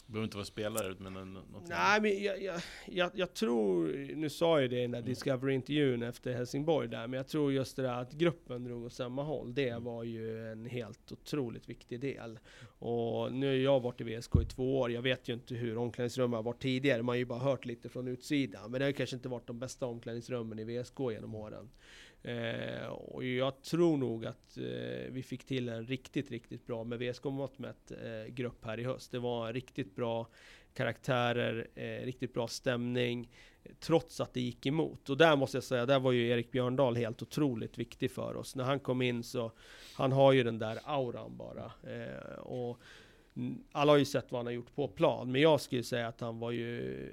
[0.07, 4.29] Behöver inte vara spelare, men en, någonting Nej, men jag, jag, jag, jag tror, nu
[4.29, 5.09] sa jag det i den där Mm.
[5.09, 9.23] Discovery-intervjun efter Helsingborg där, men jag tror just det där att gruppen drog åt samma
[9.23, 9.83] håll, det Mm.
[9.83, 12.39] var ju en helt otroligt viktig del.
[12.79, 15.77] Och nu har jag varit i VSK i två år, jag vet ju inte hur
[15.77, 18.71] omklädningsrummen har varit tidigare, man har ju bara hört lite från utsidan.
[18.71, 21.69] Men det har kanske inte varit de bästa omklädningsrummen i VSK genom åren.
[22.25, 26.99] Eh, och jag tror nog att eh, vi fick till en riktigt, riktigt bra, med
[26.99, 29.11] VSK-mått mätt, eh, grupp här i höst.
[29.11, 30.27] Det var riktigt bra
[30.73, 33.31] karaktärer, eh, riktigt bra stämning,
[33.79, 35.09] trots att det gick emot.
[35.09, 38.55] Och där måste jag säga, där var ju Erik Björndal helt otroligt viktig för oss.
[38.55, 39.51] När han kom in så,
[39.95, 41.71] han har ju den där auran bara.
[41.93, 42.81] Eh, och
[43.71, 46.21] alla har ju sett vad han har gjort på plan, men jag skulle säga att
[46.21, 47.09] han var ju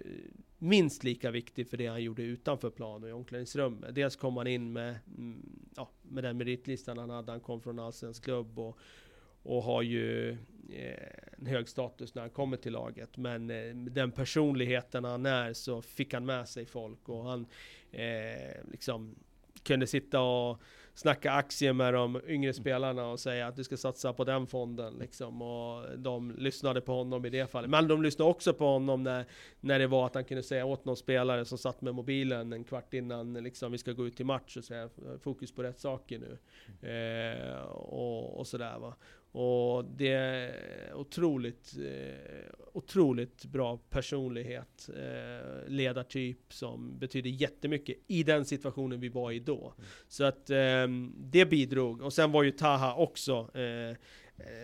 [0.62, 3.94] minst lika viktig för det han gjorde utanför plan och i omklädningsrummet.
[3.94, 5.42] Dels kom han in med, mm,
[5.77, 8.79] ja, med den meritlistan han hade, han kom från en allsvensk klubb och,
[9.42, 10.31] och har ju
[10.70, 13.16] eh, en hög status när han kommer till laget.
[13.16, 17.46] Men eh, den personligheten han är så fick han med sig folk och han
[17.90, 19.14] eh, liksom
[19.62, 20.62] kunde sitta och
[20.94, 24.94] snacka aktier med de yngre spelarna och säga att du ska satsa på den fonden
[24.94, 25.42] liksom.
[25.42, 27.70] Och de lyssnade på honom i det fallet.
[27.70, 29.26] Men de lyssnade också på honom när,
[29.61, 32.64] när det var att han kunde säga åt någon spelare som satt med mobilen en
[32.64, 34.88] kvart innan liksom, vi ska gå ut till match och säga
[35.22, 36.38] fokus på rätt saker nu.
[36.88, 38.94] Eh, och, och sådär va.
[39.33, 48.45] Och det är otroligt, eh, otroligt bra personlighet, eh, ledartyp som betyder jättemycket i den
[48.45, 49.75] situationen vi var i då.
[50.09, 52.03] Så att eh, det bidrog.
[52.03, 53.97] Och sen var ju Taha också, eh,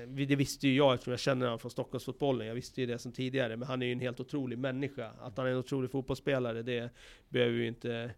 [0.07, 2.47] det visste ju jag eftersom jag känner honom från Stockholmsfotbollen.
[2.47, 5.11] Jag visste ju det som tidigare, men han är ju en helt otrolig människa.
[5.21, 6.91] Att han är en otrolig fotbollsspelare, det
[7.29, 8.11] behöver ju inte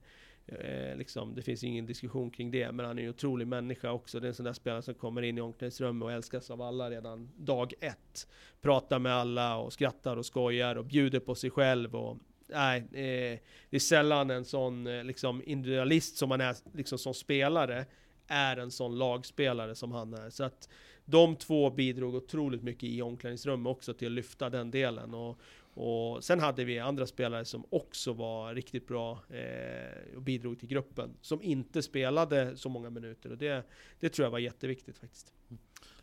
[0.59, 3.93] Eh, liksom, det finns ingen diskussion kring det, men han är ju en otrolig människa
[3.93, 4.21] också.
[4.21, 6.91] Det är en sån där spelare som kommer in i omklädningsrummet och älskas av alla
[6.91, 8.29] redan dag ett.
[8.61, 11.97] Pratar med alla och skrattar och skojar och bjuder på sig själv.
[11.97, 13.39] Och, nej, eh,
[13.71, 17.87] det är sällan en sån eh, liksom, individualist som man är liksom, som spelare
[18.27, 20.31] är en sån lagspelare som han är.
[20.31, 20.69] Så att
[21.05, 25.15] de två bidrog otroligt mycket i omklädningsrummet också till att lyfta den delen.
[25.15, 25.39] Och,
[25.81, 30.69] och sen hade vi andra spelare som också var riktigt bra eh, och bidrog till
[30.69, 31.17] gruppen.
[31.21, 33.67] Som inte spelade så många minuter och det,
[34.01, 35.33] det tror jag var jätteviktigt faktiskt.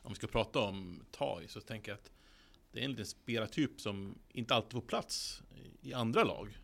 [0.02, 2.12] Om vi ska prata om TAI så tänker jag att
[2.72, 5.44] det är en liten spelartyp som inte alltid får plats
[5.82, 6.58] i andra lag.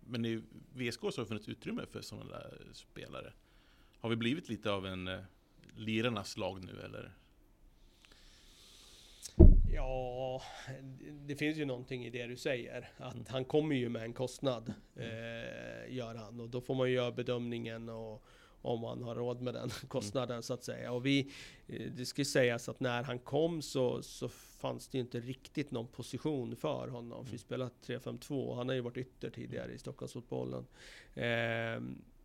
[0.00, 0.42] Men i
[0.72, 3.32] VSK så har det funnits utrymme för sådana där spelare.
[3.98, 5.20] Har vi blivit lite av en eh,
[5.76, 7.14] lirarnas lag nu eller?
[9.74, 10.42] Ja,
[11.26, 12.90] det finns ju någonting i det du säger.
[12.96, 16.40] Att han kommer ju med en kostnad, eh, gör han.
[16.40, 18.24] Och då får man ju göra bedömningen och
[18.62, 20.92] om man har råd med den kostnaden så att säga.
[20.92, 21.32] Och vi,
[21.66, 25.70] eh, det ska sägas att när han kom så, så fanns det ju inte riktigt
[25.70, 27.24] någon position för honom.
[27.24, 30.66] För vi spelade 3-5-2 han har ju varit ytter tidigare i Stockholmsfotbollen.
[31.14, 31.80] Eh,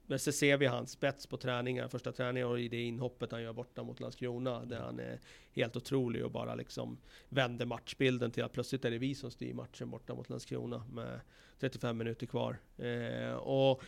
[0.07, 3.41] men så ser vi hans spets på träningar, första träningen och i det inhoppet han
[3.41, 4.65] gör borta mot Landskrona.
[4.65, 5.19] Där han är
[5.51, 6.97] helt otrolig och bara liksom
[7.29, 11.19] vänder matchbilden till att plötsligt är det vi som styr matchen borta mot Landskrona med
[11.59, 12.59] 35 minuter kvar.
[12.77, 13.83] Eh, och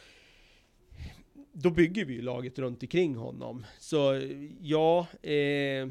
[1.54, 3.66] då bygger vi ju laget runt omkring honom.
[3.80, 4.22] Så
[4.62, 5.88] ja, eh,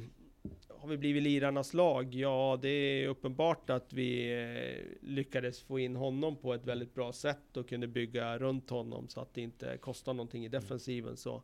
[0.85, 2.14] har vi blivit lirarnas lag?
[2.14, 7.12] Ja, det är uppenbart att vi eh, lyckades få in honom på ett väldigt bra
[7.12, 11.16] sätt och kunde bygga runt honom så att det inte kostar någonting i defensiven.
[11.16, 11.42] Så,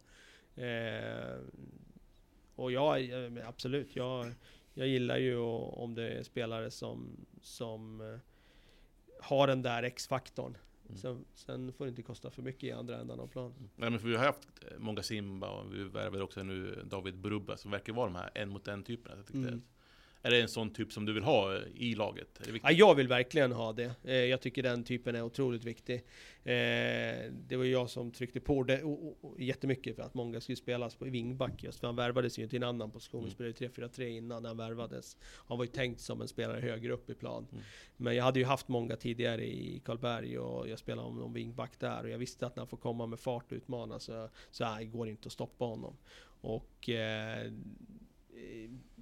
[0.57, 1.38] eh,
[2.55, 4.33] och ja, eh, absolut, jag,
[4.74, 8.18] jag gillar ju om det är spelare som, som eh,
[9.20, 10.57] har den där X-faktorn.
[10.90, 10.98] Mm.
[10.98, 13.70] Sen, sen får det inte kosta för mycket i andra änden av planen.
[13.76, 17.18] Nej men för vi har haft eh, många Simba och vi värvar också nu David
[17.18, 19.16] Brubba som verkar vara de här en mot en typerna.
[19.16, 19.55] Jag tyckte Mm.
[19.55, 19.80] att-
[20.22, 22.40] Är det en sån typ som du vill ha eh, i laget?
[22.62, 23.92] Ja, jag vill verkligen ha det.
[24.04, 25.94] Eh, jag tycker den typen är otroligt viktig.
[26.44, 28.83] Eh, det var jag som tryckte på det
[29.38, 32.68] jättemycket för att många skulle spelas på wingback just för han värvades ju till en
[32.68, 33.20] annan position.
[33.20, 33.35] Vi Mm.
[33.35, 33.52] spelade
[33.88, 35.16] 3-4-3 innan han värvades.
[35.22, 37.46] Han var ju tänkt som en spelare högre upp i plan.
[37.52, 37.64] Mm.
[37.96, 41.78] Men jag hade ju haft många tidigare i Karlberg och jag spelade om någon wingback
[41.78, 44.64] där och jag visste att när han får komma med fart och utmana så, så
[44.64, 45.96] nej, går det inte att stoppa honom.
[46.42, 47.52] Och eh,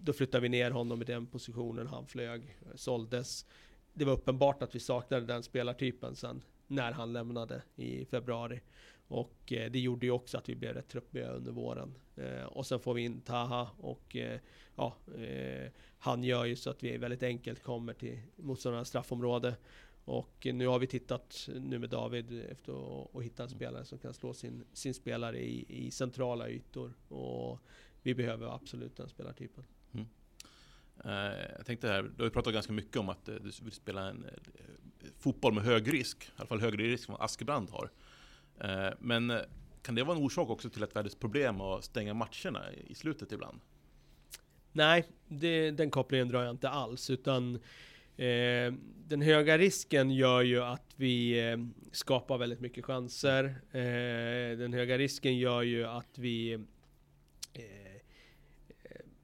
[0.03, 3.47] då flyttade vi ner honom i den positionen, han flög, eh, såldes.
[3.93, 8.61] Det var uppenbart att vi saknade den spelartypen sen när han lämnade i februari.
[9.09, 11.95] Och eh, det gjorde ju också att vi blev rätt truppiga under våren.
[12.17, 14.41] Eh, och sen får vi in Taha och eh,
[14.77, 19.57] ja, eh, han gör ju så att vi väldigt enkelt kommer till motståndarnas straffområde.
[20.05, 23.99] Och nu har vi tittat nu med David efter att att hitta en spelare som
[23.99, 26.95] kan slå sin, sin spelare i, i centrala ytor.
[27.09, 27.59] Och
[28.03, 29.65] vi behöver absolut den spelartypen.
[29.95, 30.07] Mm.
[31.05, 33.73] Eh, jag tänkte här, du har ju pratat ganska mycket om att eh, du vill
[33.73, 34.31] spela en eh,
[35.19, 37.91] fotboll med hög risk, i alla fall högre risk än vad Askebrand har.
[38.99, 39.33] Men
[39.83, 42.95] kan det vara en orsak också till att vi hade problem att stänga matcherna i
[42.95, 43.61] slutet ibland?
[44.73, 47.11] Nej, det, den kopplingen drar jag inte alls.
[47.11, 47.55] Utan
[48.17, 48.73] eh,
[49.07, 51.57] den höga risken gör ju att vi eh,
[51.93, 53.45] skapar väldigt mycket chanser.
[53.73, 56.53] Eh, den höga risken gör ju att vi
[57.53, 57.98] eh,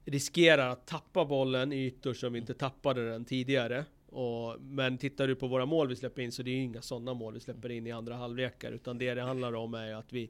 [0.05, 3.85] riskerar att tappa bollen i ytor som vi inte tappade den tidigare.
[4.09, 6.81] Och, men tittar du på våra mål vi släpper in så det är ju inga
[6.81, 8.71] sådana mål vi släpper in i andra halvlekar.
[8.71, 10.29] Utan det det handlar om är att vi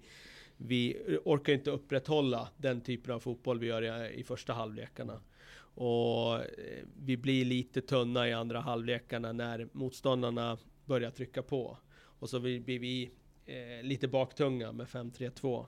[0.57, 5.21] vi orkar inte upprätthålla den typen av fotboll vi gör i, i första halvlekarna.
[5.57, 11.77] Och eh, vi blir lite tunna i andra halvlekarna när motståndarna börjar trycka på.
[11.95, 13.11] Och så blir vi
[13.45, 15.65] eh, lite baktunga med 5-3-2.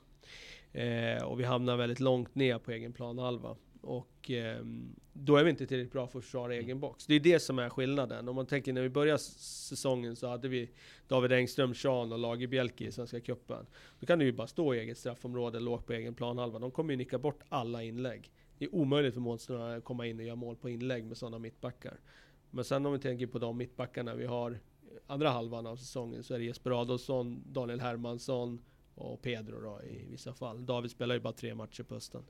[0.71, 3.55] Eh, och vi hamnar väldigt långt ner på egen planhalva.
[3.87, 4.65] Och eh,
[5.13, 7.05] då är vi inte tillräckligt bra för att försvara egen box.
[7.05, 8.29] Det är det som är skillnaden.
[8.29, 10.69] Om man tänker när vi började säsongen så hade vi
[11.07, 13.65] David Engström, Sean och Lagerbjälke i Svenska Cupen.
[13.99, 16.59] Då kan du ju bara stå i eget straffområde, lågt på egen planhalva.
[16.59, 18.31] De kommer ju nicka bort alla inlägg.
[18.57, 21.39] Det är omöjligt för motståndarna att komma in och göra mål på inlägg med sådana
[21.39, 21.99] mittbackar.
[22.51, 24.59] Men sen om vi tänker på de mittbackarna vi har
[25.07, 28.59] andra halvan av säsongen så är det Jesper Adolfsson, Daniel Hermansson
[28.95, 30.65] och Pedro då i vissa fall.
[30.65, 32.23] David spelar ju bara tre matcher på hösten.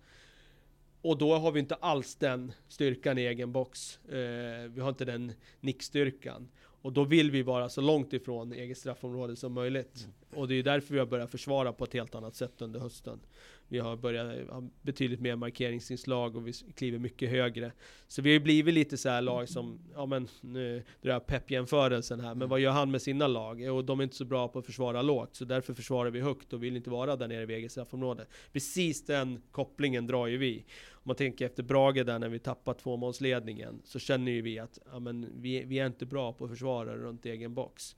[1.01, 3.99] Och då har vi inte alls den styrkan i egen box.
[4.05, 6.49] Eh, vi har inte den nickstyrkan.
[6.81, 10.03] Och då vill vi vara så långt ifrån eget straffområde som möjligt.
[10.03, 10.39] Mm.
[10.41, 13.19] Och det är därför vi har börjat försvara på ett helt annat sätt under hösten.
[13.67, 17.71] Vi har börjat ha betydligt mer markeringsinslag och vi kliver mycket högre.
[18.07, 22.19] Så vi har blivit lite så här lag som, ja men nu drar jag peppjämförelsen
[22.19, 23.61] här, men vad gör han med sina lag?
[23.61, 26.53] Och de är inte så bra på att försvara lågt, så därför försvarar vi högt
[26.53, 28.25] och vill inte vara där nere vid eget straffområde.
[28.53, 30.65] Precis den kopplingen drar ju vi.
[30.91, 34.79] Om man tänker efter Brage där när vi tappar tvåmålsledningen, så känner ju vi att
[34.91, 37.95] ja, men vi, vi är inte bra på att försvara runt egen box.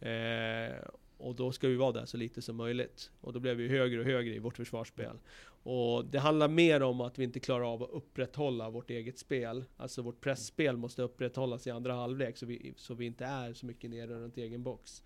[0.00, 0.76] Eh,
[1.22, 3.10] och då ska vi vara där så lite som möjligt.
[3.20, 5.18] Och då blev vi högre och högre i vårt försvarsspel.
[5.64, 9.64] Och det handlar mer om att vi inte klarar av att upprätthålla vårt eget spel.
[9.76, 13.66] Alltså vårt pressspel måste upprätthållas i andra halvlek så vi, så vi inte är så
[13.66, 15.02] mycket nere runt egen box.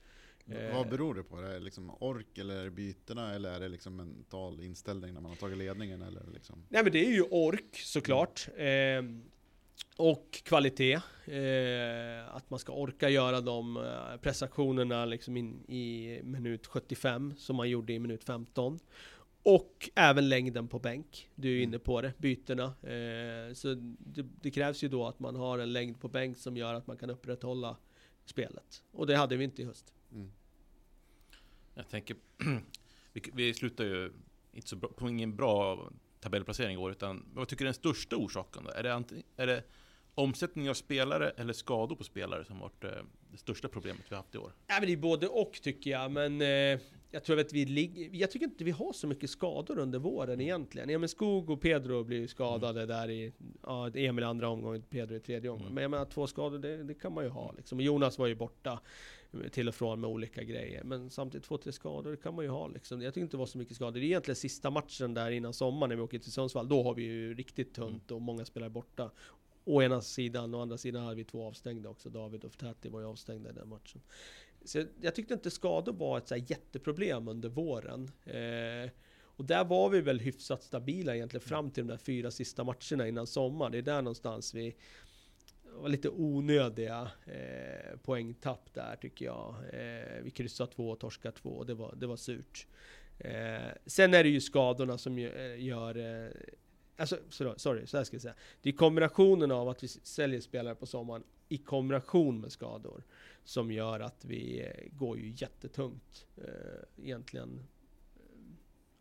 [0.46, 0.74] Eh.
[0.74, 1.36] Vad beror det på?
[1.36, 5.20] Är det liksom ork eller är det bytena eller är det liksom mental inställning när
[5.20, 6.02] man har tagit ledningen?
[6.02, 6.62] Eller liksom?
[6.68, 8.48] Nej men det är ju ork såklart.
[8.56, 9.20] Mm.
[9.20, 9.22] Eh,
[9.96, 11.00] och kvalitet.
[11.24, 17.56] Eh, att man ska orka göra de eh, prestationerna liksom in i minut 75 som
[17.56, 18.78] man gjorde i minut 15.
[19.42, 21.28] Och även längden på bänk.
[21.34, 21.68] Du är mm.
[21.68, 22.64] inne på det, bytena.
[22.64, 26.56] Eh, så det, det, krävs ju då att man har en längd på bänk som
[26.56, 27.76] gör att man kan upprätthålla
[28.24, 28.82] spelet.
[28.92, 29.92] Och det hade vi inte i höst.
[30.12, 30.30] Mm.
[31.74, 32.16] Jag tänker,
[33.12, 34.12] vi, vi slutar ju
[34.52, 37.74] inte så bra, på ingen bra tabellplacering i år, utan vad tycker du är den
[37.74, 38.64] största orsaken?
[38.64, 38.70] Då?
[38.70, 39.04] Är det,
[39.36, 39.62] är det
[40.14, 42.90] omsättning av spelare eller skador på spelare som varit eh,
[43.32, 44.52] det största problemet vi haft i år?
[44.66, 48.08] Ja, men det är både och tycker jag, men eh, jag tror att vi ligger...
[48.12, 50.90] Jag tycker inte vi har så mycket skador under våren egentligen.
[50.90, 52.96] Emil Skog och Pedro blir skadade mm.
[52.96, 53.32] där i...
[53.62, 55.66] Ja, Emil andra omgången, Pedro i tredje omgången.
[55.66, 55.74] Mm.
[55.74, 57.80] Men jag menar, två skador, det, det, kan man ju ha liksom.
[57.80, 58.80] Jonas var ju borta
[59.50, 60.84] till och från med olika grejer.
[60.84, 63.02] Men samtidigt två, tre skador kan man ju ha liksom.
[63.02, 64.00] Jag tycker inte det var så mycket skador.
[64.00, 66.68] Det är egentligen sista matchen där innan sommaren när vi åker till Sundsvall.
[66.68, 69.10] Då har vi ju riktigt tunt och många spelare borta
[69.64, 72.10] å ena sidan, och å andra sidan hade vi två avstängda också.
[72.10, 74.00] David och Ftati var ju avstängda i den matchen.
[74.64, 78.10] Så jag, tyckte inte skador var ett så jätteproblem under våren.
[78.24, 78.90] Eh,
[79.36, 83.08] och där var vi väl hyfsat stabila egentligen fram till de där fyra sista matcherna
[83.08, 83.72] innan sommaren.
[83.72, 84.76] Det är där någonstans vi
[85.76, 89.54] var lite onödiga eh, poängtapp där tycker jag.
[89.72, 92.66] Eh, vi kryssade två och torskade två och det var, det var surt.
[93.18, 96.30] Eh, sen är det ju skadorna som eh, gör, eh,
[96.98, 98.34] Alltså, sorry, så här ska jag säga.
[98.62, 103.02] Det är kombinationen av att vi säljer spelare på sommaren i kombination med skador
[103.44, 106.26] som gör att vi eh, går ju jättetungt.
[106.36, 107.66] Eh, egentligen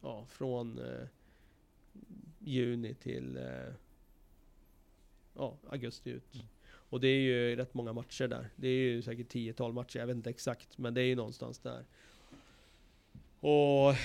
[0.02, 1.08] ja, från eh,
[2.40, 3.74] juni till eh,
[5.34, 6.36] ja, augusti ut.
[6.36, 6.48] Mm.
[6.90, 8.50] Och det är ju rätt många matcher där.
[8.56, 11.60] Det är ju säkert 10-12 matcher, jag vet inte exakt, men det är ju någonstans
[11.60, 11.86] där.
[13.48, 13.96] Och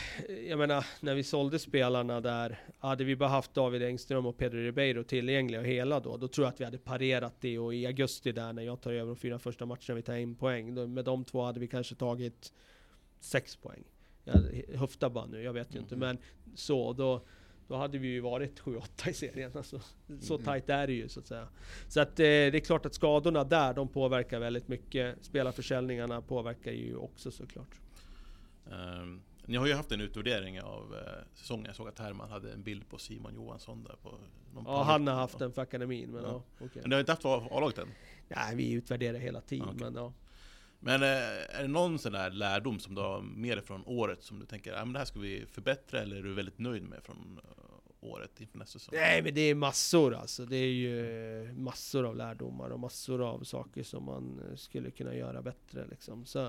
[0.46, 4.58] jag menar, när vi sålde spelarna där, hade vi bara haft David Engström och Pedro
[4.58, 7.86] Ribeiro tillgängliga och hela då, då tror jag att vi hade parerat det och i
[7.86, 10.86] augusti där när jag tar över de fyra första matcherna vi tar in poäng, då,
[10.86, 12.52] med de två hade vi kanske tagit
[13.20, 13.84] sex poäng.
[14.24, 14.34] Jag
[14.78, 15.82] höftar bara nu, jag vet ju mm.
[15.82, 16.18] inte, men
[16.54, 17.22] så då
[17.70, 19.52] då hade vi ju varit 7-8 i serien.
[19.54, 19.80] Alltså,
[20.20, 20.44] så mm.
[20.44, 21.48] tajt är det ju så att säga.
[21.88, 25.24] Så att eh, det är klart att skadorna där, de påverkar väldigt mycket.
[25.24, 27.80] Spelarförsäljningarna påverkar ju också såklart.
[28.64, 31.64] Um, Ni har ju haft en utvärdering av eh, säsongen.
[31.66, 34.18] Jag såg att Herman hade en bild på Simon Johansson där på
[34.54, 36.42] någon Ja, han har haft den för akademin, men ja, Ja.
[36.66, 36.82] okej.
[36.82, 37.88] Men ni har inte haft A-laget än?
[38.28, 39.80] Nej, vi utvärderar hela tiden, Okej.
[39.80, 40.12] men ja.
[40.82, 44.22] Men eh, är det någon sån där lärdom som du har med dig från året
[44.22, 46.82] som du tänker, ja men det här ska vi förbättra eller är du väldigt nöjd
[46.82, 47.50] med från eh,
[48.00, 48.94] året inför nästa säsong?
[48.98, 50.44] Nej men det är massor alltså.
[50.44, 55.14] Det är ju massor av lärdomar och massor av saker som man eh, skulle kunna
[55.14, 56.26] göra bättre liksom.
[56.26, 56.46] Så,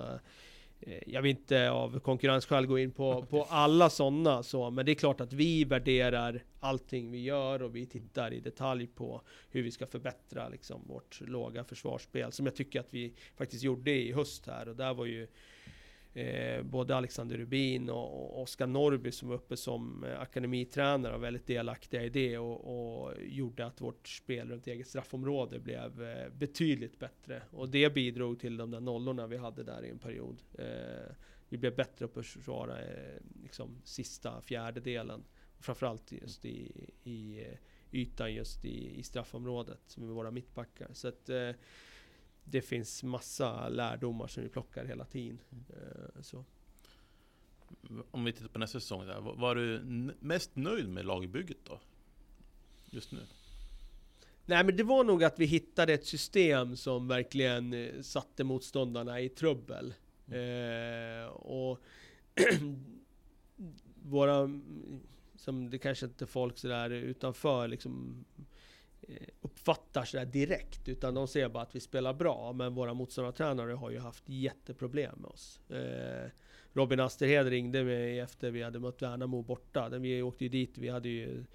[0.80, 4.92] eh, jag vill inte av konkurrensskäl gå in på, på alla sådana så, men det
[4.92, 9.64] är klart att vi värderar allting vi gör och vi tittar i detalj på hur
[9.64, 14.12] vi ska förbättra liksom, vårt låga försvarsspel, som jag tycker att vi faktiskt gjorde i
[14.12, 14.70] höst här.
[14.70, 15.28] Och där var ju
[16.14, 21.20] Eh, både Alexander Rubin och, och Oskar Norrby som var uppe som eh, akademitränare var
[21.20, 26.30] väldigt delaktiga i det och, och gjorde att vårt spel runt eget straffområde blev eh,
[26.30, 27.42] betydligt bättre.
[27.52, 30.44] Och det bidrog till de där nollorna vi hade där i en period.
[30.58, 31.16] Eh,
[31.50, 35.24] vi blev bättre på att försvara eh, liksom, sista fjärdedelen.
[35.60, 37.58] Framförallt just i, i eh,
[37.92, 40.88] ytan just i, i straffområdet med våra mittbackar.
[40.94, 41.52] Så att, eh,
[42.44, 45.40] det finns massa lärdomar som vi plockar hela tiden.
[45.70, 46.46] Eh, Så.
[48.12, 49.80] Om vi tittar på nästa säsong, där, var- du
[50.20, 51.80] mest nöjd med lagbygget då?
[52.90, 53.20] Just nu?
[54.46, 59.22] Nej men det var nog att vi hittade ett system som verkligen eh, satte motståndarna
[59.22, 59.94] i trubbel.
[60.28, 61.80] Eh, och
[64.04, 64.50] våra,
[65.36, 68.26] som det kanske inte folk sådär utanför liksom
[69.12, 72.54] Eh, uppfattar sådär direkt, utan de ser bara att vi spelar bra.
[72.54, 75.60] Men våra motståndartränare har ju haft jätteproblem med oss.
[75.70, 76.30] Eh,
[76.74, 79.90] Robin Asterhed ringde mig efter vi hade mött Värnamo borta.
[79.90, 81.46] Vi åkte ju dit, vi hade ju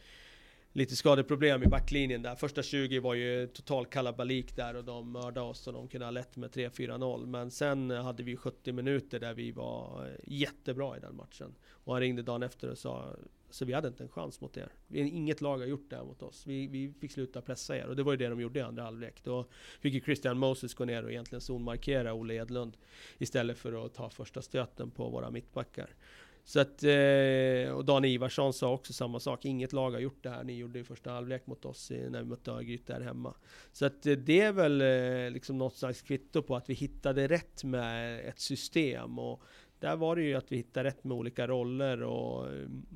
[0.72, 2.34] lite skadeproblem i backlinjen där.
[2.34, 6.10] Första 20 var ju total kalabalik där och de mördade oss och de kunde ha
[6.10, 7.26] lett med 3-4-0.
[7.26, 11.54] Men sen hade vi 70 minuter där vi var eh, jättebra i den matchen.
[11.68, 13.16] Och han ringde dagen efter och sa
[13.50, 14.72] så vi hade inte en chans mot er.
[14.90, 16.46] Inget lag har gjort det här mot oss.
[16.46, 17.86] Vi, vi fick sluta pressa er.
[17.86, 19.24] Och det var ju det de gjorde i andra halvlek.
[19.24, 19.46] Då
[19.80, 22.76] fick ju Christian Moses gå ner och egentligen zonmarkera Olle Edlund.
[23.18, 25.94] Istället för att ta första stöten på våra mittbackar.
[26.46, 29.44] Så att, eh, och Dan Ivarsson sa också samma sak.
[29.44, 32.24] Inget lag har gjort det här ni gjorde i första halvlek mot oss när vi
[32.28, 33.34] mötte Örgryte där hemma.
[33.72, 37.28] Så att eh, det är väl eh, liksom något slags kvitto på att vi hittade
[37.28, 39.18] rätt med ett system.
[39.18, 39.42] Och
[39.80, 42.02] där var det ju att vi hittade rätt med olika roller.
[42.02, 42.86] Och mm,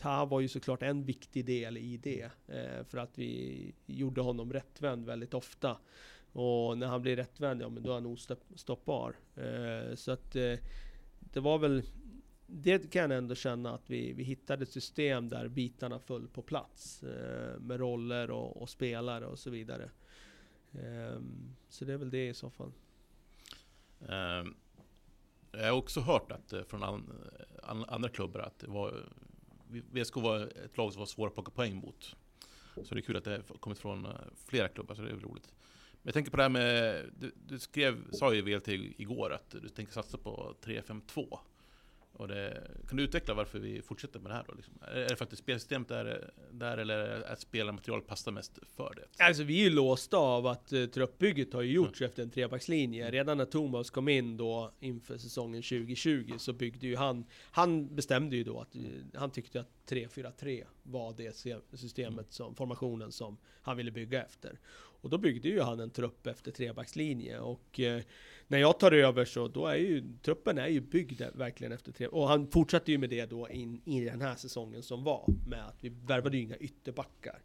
[0.00, 2.30] Taha var ju såklart en viktig del i det.
[2.46, 5.76] Eh, för att vi gjorde honom rättvänd väldigt ofta.
[6.32, 9.16] Och när han blir rättvänd, ja men då är han ostoppbar.
[9.36, 10.54] Eh, så att eh,
[11.20, 11.82] det var väl
[12.52, 16.42] det kan jag ändå känna att vi, vi hittade ett system där bitarna föll på
[16.42, 17.02] plats.
[17.02, 19.90] Eh, med roller och, och spelare och så vidare.
[20.72, 22.72] Ehm, så det är väl det i så fall.
[24.08, 24.54] Ehm,
[25.52, 28.94] jag har också hört att eh, från an, eh, an, andra klubbar att det var,
[29.70, 32.16] VSK var ett lag som var svårt att plocka poäng mot.
[32.84, 34.12] Så det är kul att det har kommit från eh,
[34.46, 35.52] flera klubbar, så det är väl roligt.
[35.92, 39.50] Men jag tänker på det här med, du, du skrev, sa ju VLT igår att
[39.50, 41.38] du tänker satsa på 3-5-2.
[42.12, 44.54] Och det, kan du utveckla varför vi fortsätter med det här då?
[44.54, 44.74] Liksom?
[44.82, 49.24] Är det för att spelsystemet är där eller det att spelarmaterial passar mest för det?
[49.24, 53.10] Alltså vi är ju låsta av att uh, truppbygget har ju gjorts efter en trebackslinje.
[53.10, 58.36] Redan när Thomas kom in då inför säsongen 2020 så byggde ju han, han bestämde
[58.36, 58.82] ju då att uh,
[59.14, 61.36] han tyckte att 3-4-3 var det
[61.78, 64.58] systemet, som, formationen som han ville bygga efter.
[65.00, 68.02] Och då byggde ju han en trupp efter trebackslinje och eh,
[68.50, 72.06] när jag tar över så då är ju truppen är ju byggd verkligen efter tre
[72.06, 75.66] och han fortsatte ju med det då in i den här säsongen som var med
[75.66, 77.42] att vi värvade ju inga ytterbackar.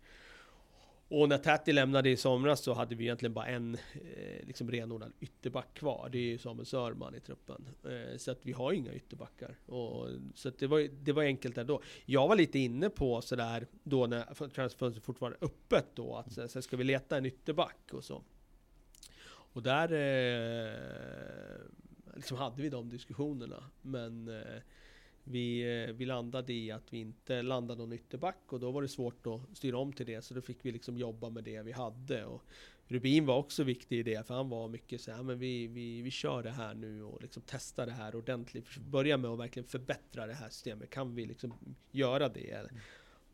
[1.07, 5.13] Och när Täti lämnade i somras så hade vi egentligen bara en eh, liksom renodlad
[5.19, 6.09] ytterback kvar.
[6.11, 7.69] Det är ju Samuel Sörman i truppen.
[7.83, 9.57] Eh, så att vi har inga ytterbackar.
[9.65, 11.81] Och, så att det, var, det var enkelt ändå.
[12.05, 16.47] Jag var lite inne på sådär då när transferfönstret fortfarande är öppet då att så,
[16.47, 18.23] så ska vi leta en ytterback och så.
[19.55, 20.75] Och där eh,
[22.15, 23.63] liksom hade vi de diskussionerna.
[23.81, 24.61] Men eh,
[25.23, 28.87] vi, eh, vi landade i att vi inte landade någon ytterback och då var det
[28.87, 30.21] svårt att styra om till det.
[30.21, 32.25] Så då fick vi liksom jobba med det vi hade.
[32.25, 32.41] Och
[32.87, 36.01] Rubin var också viktig i det, för han var mycket så här, men vi, vi,
[36.01, 38.77] vi kör det här nu och liksom testar det här ordentligt.
[38.77, 40.89] Börja med att verkligen förbättra det här systemet.
[40.89, 41.53] Kan vi liksom
[41.91, 42.69] göra det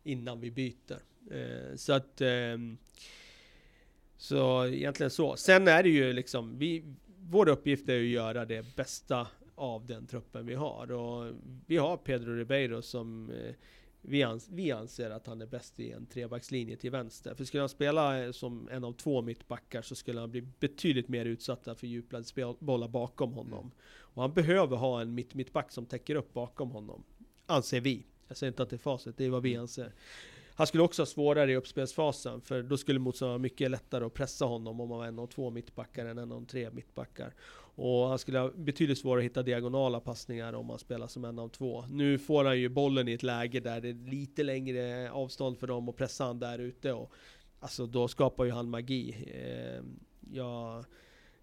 [0.03, 1.01] innan vi byter?
[1.31, 2.77] Eh, så att ehm,
[4.21, 5.35] så egentligen så.
[5.35, 6.83] Sen är det ju liksom, vi,
[7.29, 10.91] vår uppgift är att göra det bästa av den truppen vi har.
[10.91, 11.33] Och
[11.65, 13.55] vi har Pedro Ribeiro som eh,
[14.01, 17.35] vi, ans vi anser att han är bäst i en trebackslinje till vänster.
[17.35, 21.07] För skulle han spela eh, som en av två mittbackar så skulle han bli betydligt
[21.07, 23.59] mer utsatt för djuplade bollar bakom honom.
[23.59, 23.71] Mm.
[23.83, 27.03] Och han behöver ha en mitt-mittback som täcker upp bakom honom.
[27.45, 28.05] Anser vi.
[28.27, 29.61] Jag säger inte att det är facit, det är vad vi mm.
[29.61, 29.93] anser.
[30.55, 34.45] Han skulle också ha svårare i uppspelsfasen, för då skulle motståndarna mycket lättare att pressa
[34.45, 37.33] honom om han var en av två mittbackar än en av tre mittbackar.
[37.75, 41.39] Och han skulle ha betydligt svårare att hitta diagonala passningar om han spelar som en
[41.39, 41.85] av två.
[41.89, 45.67] Nu får han ju bollen i ett läge där det är lite längre avstånd för
[45.67, 46.93] dem att pressa han där ute.
[46.93, 47.11] Och,
[47.59, 49.15] alltså då skapar ju han magi.
[49.33, 49.83] Eh,
[50.33, 50.83] ja,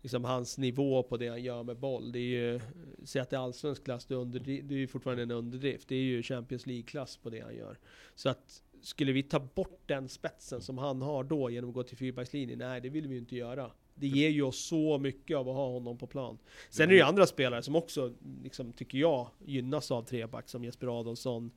[0.03, 2.13] liksom hans nivå på det han gör med boll.
[2.13, 2.61] Det är ju,
[3.05, 5.89] säg att det är allsvensk klass, det är, under, det är ju fortfarande en underdrift.
[5.89, 7.79] Det är ju Champions League-klass på det han gör.
[8.15, 11.83] Så att skulle vi ta bort den spetsen som han har då genom att gå
[11.83, 12.59] till fyrbackslinjen?
[12.59, 13.71] Nej, det vill vi ju inte göra.
[13.95, 16.39] Det ger ju oss så mycket av att ha honom på plan.
[16.71, 20.65] Sen är det ju andra spelare som också, liksom, tycker jag, gynnas av treback, som
[20.65, 21.51] Jesper Adolfsson,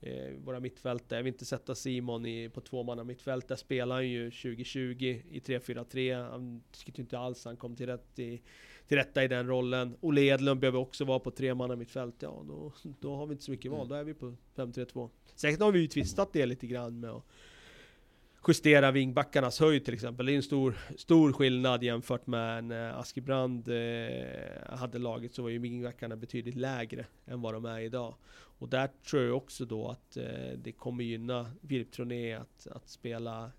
[0.00, 1.18] eh, våra mittfältare.
[1.18, 3.48] Jag vill inte sätta Simon i, på två manna mittfält.
[3.48, 6.30] Där spelar han ju 2020 i 3-4-3.
[6.30, 8.42] Han tyckte inte alls han kom till, rätt i,
[8.88, 9.96] till rätta i den rollen.
[10.00, 12.14] Olle Edlund behöver också vara på tre manna mittfält.
[12.18, 13.80] Ja, då, då har vi inte så mycket val.
[13.80, 13.88] Mm.
[13.88, 15.10] Då är vi på 5-3-2.
[15.34, 17.24] Säkert har vi ju tvistat det lite grann med att
[18.48, 20.26] justera vingbackarnas höjd till exempel.
[20.26, 25.48] Det är en stor, stor skillnad jämfört med när Askebrand eh, hade laget så var
[25.48, 28.14] ju vingbackarna betydligt lägre än vad de är idag.
[28.58, 32.88] Och där tror jag också då att eh, det kommer gynna Filip Troné att, att
[32.88, 33.50] spela,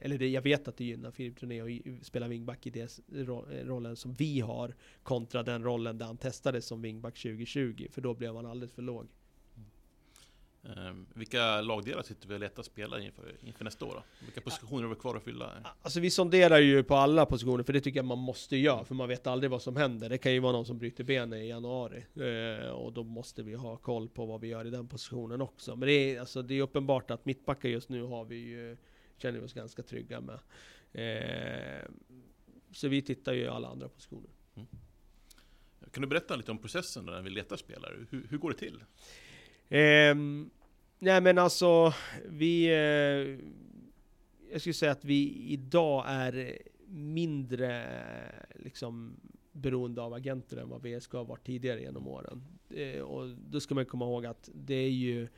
[0.00, 2.88] eller det, jag vet att det gynnar Filip Troné att spela wingback i den
[3.68, 8.14] rollen som vi har kontra den rollen där han testades som wingback 2020, för då
[8.14, 9.08] blev han alldeles för låg.
[10.64, 13.90] Um, vilka lagdelar sitter vi och letar spelare inför, inför nästa år?
[13.94, 14.02] Då?
[14.24, 15.50] Vilka positioner har vi kvar att fylla?
[15.82, 18.94] Alltså vi sonderar ju på alla positioner, för det tycker jag man måste göra, för
[18.94, 20.08] man vet aldrig vad som händer.
[20.08, 23.54] Det kan ju vara någon som bryter benet i januari, uh, och då måste vi
[23.54, 25.76] ha koll på vad vi gör i den positionen också.
[25.76, 28.76] Men det är, alltså, det är uppenbart att mittbackar just nu har vi ju,
[29.18, 30.38] känner vi oss ganska trygga med.
[30.94, 31.90] Uh,
[32.72, 34.30] så vi tittar ju i alla andra positioner.
[34.54, 34.68] Mm.
[35.90, 37.94] Kan du berätta lite om processen när vi letar spelare?
[38.10, 38.84] Hur, hur går det till?
[39.68, 40.14] Eh,
[40.98, 41.94] nej men alltså,
[42.28, 42.66] vi...
[42.66, 43.38] Eh,
[44.52, 47.86] jag skulle säga att vi idag är mindre
[48.54, 49.16] liksom
[49.52, 52.44] beroende av agenter än vad VSK har varit tidigare genom åren.
[52.70, 55.28] Eh, och då ska man komma ihåg att det är ju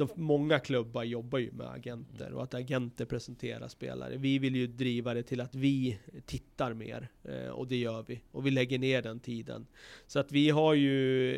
[0.00, 4.16] de, många klubbar jobbar ju med agenter och att agenter presenterar spelare.
[4.16, 8.22] Vi vill ju driva det till att vi tittar mer eh, och det gör vi.
[8.30, 9.66] Och vi lägger ner den tiden.
[10.06, 11.30] Så att vi har ju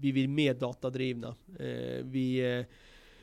[0.00, 1.34] vi vill mer datadrivna.
[1.58, 2.66] Eh, vi, eh,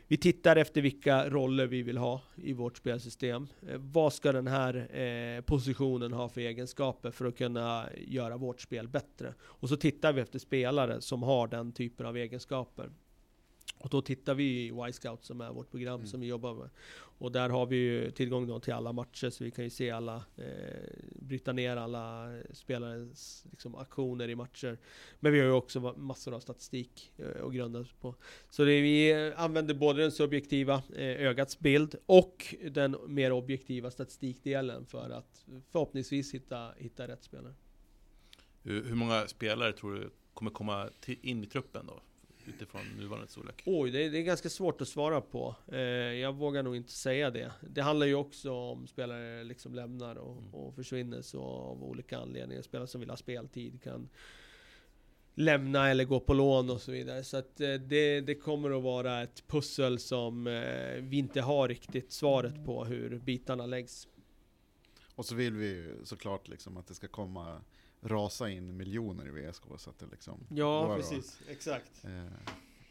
[0.07, 3.47] vi tittar efter vilka roller vi vill ha i vårt spelsystem.
[3.67, 8.61] Eh, vad ska den här eh, positionen ha för egenskaper för att kunna göra vårt
[8.61, 9.33] spel bättre?
[9.41, 12.89] Och så tittar vi efter spelare som har den typen av egenskaper.
[13.79, 16.07] Och då tittar vi i Y-scout som är vårt program mm.
[16.07, 16.69] som vi jobbar med.
[17.19, 19.91] Och där har vi ju tillgång då till alla matcher så vi kan ju se
[19.91, 20.43] alla, eh,
[21.15, 24.77] bryta ner alla spelares liksom, aktioner i matcher.
[25.19, 28.15] Men vi har ju också massor av statistik eh, att grunda på.
[28.49, 34.85] Så det, vi använder både den subjektiva eh, ögats bild och den mer objektiva statistikdelen
[34.85, 37.53] för att förhoppningsvis hitta, hitta rätt spelare.
[38.61, 42.01] Hur, hur många spelare tror du kommer komma till, in i truppen då?
[42.55, 43.63] Utifrån nuvarande storlek?
[43.65, 45.55] Oj, det är, det är, ganska svårt att svara på.
[45.71, 47.51] Eh, jag vågar nog inte säga det.
[47.69, 50.53] Det handlar ju också om spelare liksom lämnar och, mm.
[50.53, 52.61] och försvinner så av olika anledningar.
[52.61, 54.09] Spelare som vill ha speltid kan
[55.35, 57.23] lämna eller gå på lån och så vidare.
[57.23, 61.67] Så att eh, det, det kommer att vara ett pussel som eh, vi inte har
[61.67, 64.07] riktigt svaret på hur bitarna läggs.
[65.15, 67.61] Och så vill vi såklart liksom att det ska komma
[68.01, 69.63] rasa in miljoner i VSK.
[69.77, 71.39] Så att det liksom ja, precis.
[71.45, 72.05] Då, Exakt.
[72.05, 72.25] Eh,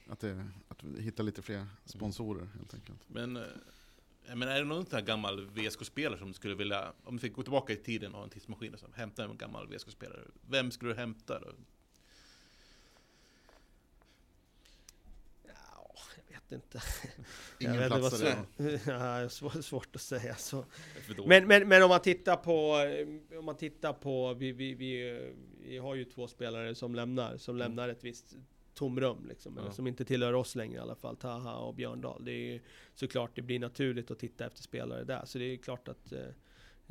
[0.09, 3.01] att, det, att hitta lite fler sponsorer helt enkelt.
[3.07, 3.43] Men, eh,
[4.35, 7.33] men är det någon sån här gammal VSK-spelare som du skulle vilja, om du fick
[7.33, 10.21] gå tillbaka i tiden och ha en tidsmaskin och så, hämta en gammal VSK-spelare.
[10.49, 11.53] Vem skulle du hämta då?
[16.53, 16.83] Inte.
[17.59, 18.21] Ingen jag vet, plats
[18.57, 19.29] det ja,
[19.63, 20.65] svårt att säga så.
[21.27, 22.77] Men, men, men om man tittar på,
[23.39, 25.21] om man tittar på, vi, vi, vi,
[25.63, 27.69] vi har ju två spelare som lämnar, som mm.
[27.69, 28.37] lämnar ett visst
[28.75, 29.73] tomrum liksom, ja.
[29.73, 32.25] som inte tillhör oss längre i alla fall, Taha och Björndal.
[32.25, 32.61] Det är ju
[32.95, 36.21] såklart, det blir naturligt att titta efter spelare där, så det är klart att eh,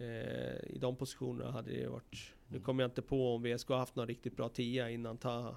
[0.05, 2.59] eh i de positionerna hade det varit, mm.
[2.59, 5.55] nu kommer jag inte på om VSK haft någon riktigt bra tia innan Taha.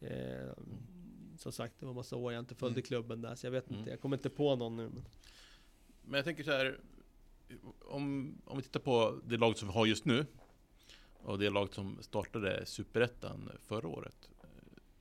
[0.00, 1.01] Eh, mm
[1.42, 2.86] som sagt, det var massa år jag inte följde mm.
[2.86, 3.74] klubben där, så jag vet inte.
[3.74, 3.90] Mm.
[3.90, 4.82] Jag kommer inte på någon nu.
[4.82, 5.04] Men,
[6.02, 6.78] men jag tänker så här,
[7.80, 10.26] om, om vi tittar på det lag som vi har just nu,
[11.22, 14.28] och det lag som startade Superettan förra året.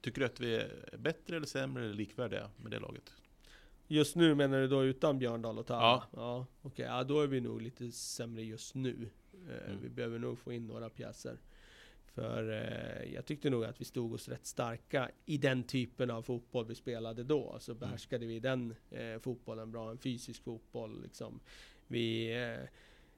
[0.02, 3.14] Tycker du att vi är bättre eller sämre eller likvärdiga med det laget?
[3.88, 5.80] Just nu menar du då utan Björndal och Tara?
[5.82, 6.08] Ja.
[6.12, 9.10] ja Okej, ja, då är vi nog lite sämre just nu.
[9.34, 9.82] Eh, Mm.
[9.82, 11.38] Vi behöver nog få in några pjäser.
[12.14, 16.22] För eh, jag tyckte nog att vi stod oss rätt starka i den typen av
[16.22, 17.58] fotboll vi spelade då.
[17.60, 21.40] Så behärskade vi den eh, fotbollen bra, en fysisk fotboll liksom.
[21.88, 22.70] Vi eh,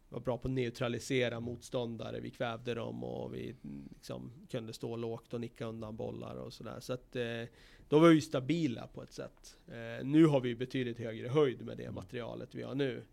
[0.09, 4.95] var bra på att neutralisera motståndare, vi kvävde dem och vi mm, liksom, kunde stå
[4.95, 6.79] lågt och nicka undan bollar och sådär.
[6.79, 7.43] Så att eh,
[7.89, 9.57] då var vi stabila på ett sätt.
[9.67, 13.03] Eh, nu har vi betydligt högre höjd med det materialet vi har nu.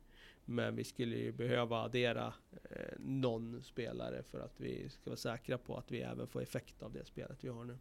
[0.44, 2.34] Men vi skulle ju behöva addera
[2.70, 6.82] eh, någon spelare för att vi ska vara säkra på att vi även får effekt
[6.82, 7.78] av det spelet vi har nu.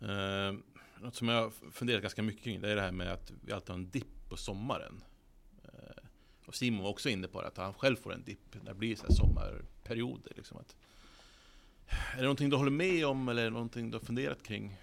[0.00, 0.54] Eh,
[1.02, 3.68] något som jag funderat ganska mycket kring, det är det här med att vi alltid
[3.68, 5.04] har en dipp på sommaren.
[5.64, 6.04] Eh,
[6.46, 8.78] och Simon var också inne på det, att han själv får en dipp när det
[8.78, 10.32] blir så här sommarperioder.
[10.36, 10.76] Liksom att,
[11.86, 14.76] är det någonting du håller med om eller någonting du har funderat kring?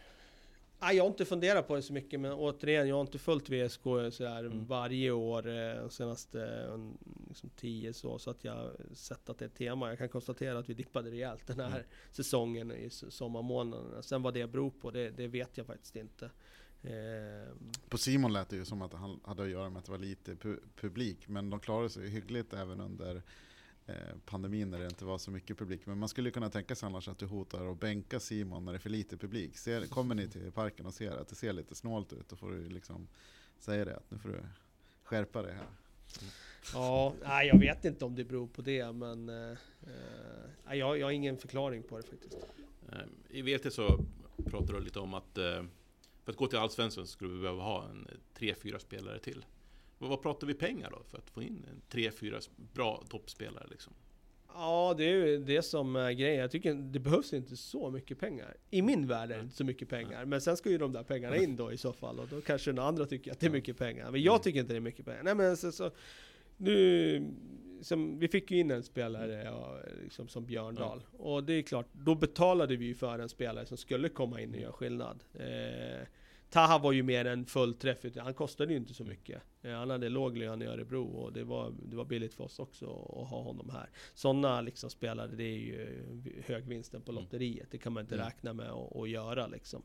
[0.94, 3.82] Jag har inte funderat på det så mycket, men återigen, jag har inte följt VSK
[4.12, 4.66] sådär Mm.
[4.66, 6.80] varje år eh, senaste eh,
[7.28, 9.90] liksom, tio så, så att jag sett att det är ett tema.
[9.90, 11.84] Jag kan konstatera att vi dippade rejält den här Mm.
[12.12, 14.02] säsongen i sommarmånaderna.
[14.02, 16.26] Sen vad det beror på, det, det vet jag faktiskt inte.
[16.84, 17.54] Eh,
[17.90, 20.00] På Simon lät det ju som att han hade att göra med att det var
[20.00, 23.22] lite pu- publik, men de klarade sig hyggligt även under
[24.26, 25.86] pandemin när det inte var så mycket publik.
[25.86, 28.78] Men man skulle kunna tänka sig annars att du hotar att bänka Simon när det
[28.78, 29.58] är för lite publik.
[29.58, 32.52] Ser, kommer ni till parken och ser att det ser lite snålt ut, då får
[32.52, 33.08] du liksom
[33.60, 34.40] säga det att nu får du
[35.04, 35.68] skärpa dig här.
[36.74, 39.58] Ja, nej, jag vet inte om det beror på det, men eh,
[40.68, 42.38] eh, jag, jag har ingen förklaring på det faktiskt.
[42.92, 44.06] Eh, I VT så
[44.46, 45.64] pratar du lite om att eh,
[46.24, 49.20] för att gå till Allsvenskan så skulle vi behöva ha en eh, tre, fyra spelare
[49.20, 49.46] till.
[49.98, 52.40] Vad, vad pratar vi pengar då för att få in tre, fyra
[52.74, 53.94] bra toppspelare liksom?
[54.58, 56.42] Ja, det är ju det som är grejen.
[56.42, 58.58] Jag tycker det behövs inte så mycket pengar.
[58.70, 60.26] I min värld är det inte så mycket pengar.
[60.26, 62.20] Men sen ska ju de där pengarna in då i så fall.
[62.20, 64.12] Och då kanske den andra tycker att det är mycket pengar.
[64.12, 65.24] Men jag tycker inte det är mycket pengar.
[65.24, 65.92] Nej men så, så
[66.58, 67.28] nu,
[67.82, 71.02] som, vi fick ju in en spelare ja, liksom som Björndal.
[71.12, 74.54] Och det är klart, då betalade vi ju för en spelare som skulle komma in
[74.54, 75.24] och göra skillnad.
[75.34, 76.08] Eh,
[76.56, 79.42] Taha var ju mer en fullträff, han kostade ju inte så mycket.
[79.62, 82.60] Eh, Han hade låg lön i Örebro och det var, det var billigt för oss
[82.60, 83.90] också att ha honom här.
[84.14, 86.04] Sådana liksom spelare, det är ju
[86.46, 87.24] högvinsten på Mm.
[87.24, 87.68] lotteriet.
[87.72, 88.26] Det kan man inte Mm.
[88.26, 89.84] räkna med att, att göra liksom.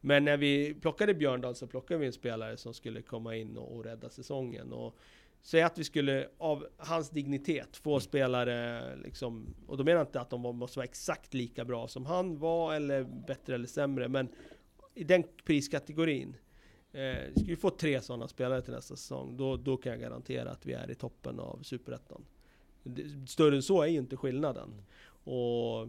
[0.00, 3.76] Men när vi plockade Björndal så plockade vi en spelare som skulle komma in och,
[3.76, 4.72] och rädda säsongen.
[4.72, 4.96] Och
[5.42, 8.00] Säg att vi skulle, av hans dignitet, få Mm.
[8.00, 11.88] spelare liksom, och då menar jag inte att de var- måste vara exakt lika bra
[11.88, 14.28] som han var, eller bättre eller sämre, men
[14.98, 16.36] i den priskategorin.
[16.92, 20.50] Eh, ska vi få tre sådana spelare till nästa säsong, då, då kan jag garantera
[20.50, 22.24] att vi är i toppen av Superettan.
[23.26, 24.82] Större än så är ju inte skillnaden.
[25.24, 25.88] Och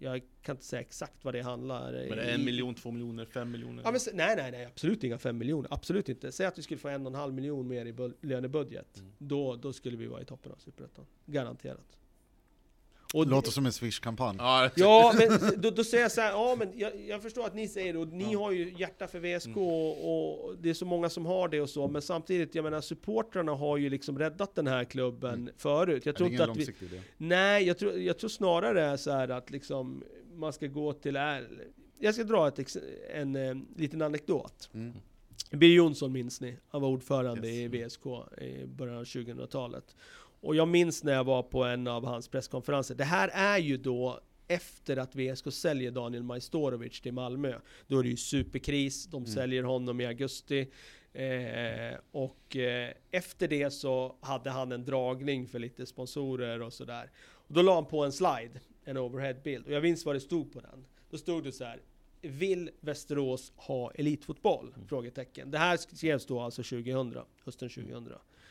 [0.00, 2.90] jag kan inte säga exakt vad det handlar Men är det i- en miljon, två
[2.90, 3.82] miljoner, fem miljoner?
[3.84, 5.68] Ja, men, nej, nej, nej, absolut inga fem miljoner.
[5.74, 6.32] Absolut inte.
[6.32, 8.98] Säg att vi skulle få en och en halv miljon mer i bu- lönebudget.
[8.98, 9.12] Mm.
[9.18, 11.06] Då, då skulle vi vara i toppen av Superettan.
[11.26, 11.98] Garanterat.
[13.14, 14.36] Och Låter som en Swish-kampanj.
[14.38, 14.70] Ja.
[14.76, 17.68] Ja, men då, då säger jag så här, ja men jag, jag förstår att ni
[17.68, 18.38] säger det, och ni Ja.
[18.38, 19.58] har ju hjärta för VSK Mm.
[19.58, 22.80] och, och det är så många som har det och så, men samtidigt, jag menar
[22.80, 25.54] supportrarna har ju liksom räddat den här klubben Mm.
[25.56, 26.06] förut.
[26.06, 27.00] Jag tror ingen inte att vi, idé.
[27.16, 30.04] Nej, jag tror, jag tror snarare så här att liksom
[30.34, 31.16] man ska gå till...
[31.16, 31.48] är-
[31.98, 32.78] Jag ska dra ett, ex-
[33.14, 34.70] en eh, liten anekdot.
[34.74, 34.92] Mm.
[35.50, 36.56] Birger Jonsson minns ni?
[36.68, 37.74] Han var ordförande Yes.
[37.74, 38.06] i VSK
[38.42, 39.96] i början av 2000-talet.
[40.42, 42.94] Och jag minns när jag var på en av hans presskonferenser.
[42.94, 47.54] Det här är ju då efter att VSK säljer Daniel Majstorovic till Malmö.
[47.86, 49.26] Då är det ju superkris, de Mm.
[49.34, 50.70] säljer honom i augusti.
[51.12, 57.10] Eh, och eh, efter det så hade han en dragning för lite sponsorer och sådär.
[57.30, 59.66] Och då la han på en slide, en overheadbild.
[59.66, 60.84] Och jag minns vad det stod på den.
[61.10, 61.80] Då stod det så här.
[62.20, 64.74] Vill Västerås ha elitfotboll?
[64.88, 65.50] Frågetecken.
[65.50, 67.14] Det här skrevs då alltså 2000,
[67.44, 68.08] hösten 2000.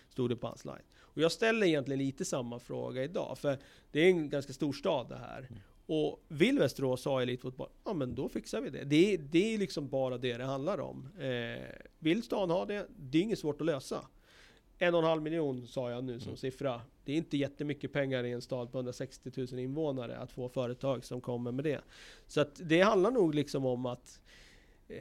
[0.10, 0.82] Stod det på hans slide.
[1.14, 3.58] Och jag ställer egentligen lite samma fråga idag, för
[3.92, 5.50] det är en ganska stor stad det här.
[5.86, 7.70] Och vill Västerås ha elitfotboll?
[7.86, 8.84] Ja men då fixar vi det.
[8.84, 11.10] Det är, det är liksom bara det det handlar om.
[11.20, 11.66] Eh,
[12.00, 12.88] vill stan ha det?
[12.98, 14.06] Det är inget svårt att lösa.
[14.78, 16.38] En och en halv miljon sa jag nu som Mm.
[16.38, 16.82] siffra.
[17.06, 21.06] Det är inte jättemycket pengar i en stad på 160 000 invånare att få företag
[21.06, 21.82] som kommer med det.
[22.28, 24.22] Så att det handlar nog liksom om att
[24.88, 24.98] eh,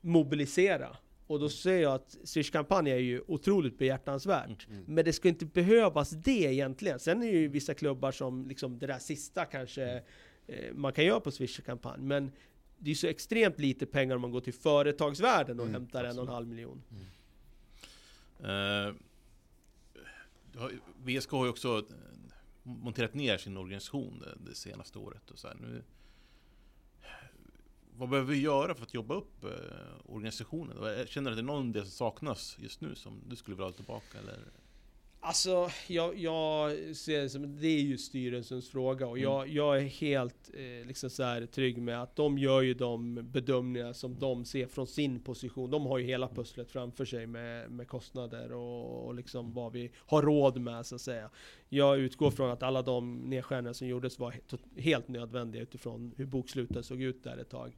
[0.00, 0.96] mobilisera.
[1.30, 4.66] Och då säger jag att Swish-kampanj är ju otroligt behjärtansvärt.
[4.68, 4.84] Mm.
[4.86, 6.98] Men det ska inte behövas det egentligen.
[6.98, 10.02] Sen är det ju vissa klubbar som liksom det där sista kanske
[10.46, 12.00] eh, man kan göra på Swish-kampanj.
[12.02, 12.32] Men
[12.78, 16.18] det är så extremt lite pengar om man går till företagsvärlden och Mm, hämtar en
[16.18, 16.82] och en halv miljon.
[18.40, 18.94] Eh,
[20.52, 20.72] du har-
[21.04, 21.84] VSK har ju också eh,
[22.62, 25.30] monterat ner sin organisation det, det senaste året.
[25.30, 25.56] Och så här.
[25.60, 25.82] Nu,
[28.00, 29.50] vad behöver vi göra för att jobba upp eh,
[30.04, 31.06] organisationen?
[31.06, 33.66] Känner du att det är någon del som saknas just nu som du skulle vilja
[33.66, 34.18] ha tillbaka?
[34.18, 34.38] Eller?
[35.22, 39.56] Alltså, jag, jag ser det som, det är ju styrelsens fråga och jag, Mm.
[39.56, 43.92] jag är helt eh, liksom så här, trygg med att de gör ju de bedömningar
[43.92, 45.70] som de ser från sin position.
[45.70, 49.90] De har ju hela pusslet framför sig med, med kostnader och, och liksom vad vi
[49.96, 51.30] har råd med så att säga.
[51.68, 56.26] Jag utgår från att alla de nedskärningar som gjordes var he- helt nödvändiga utifrån hur
[56.26, 57.76] boksluten såg ut där ett tag.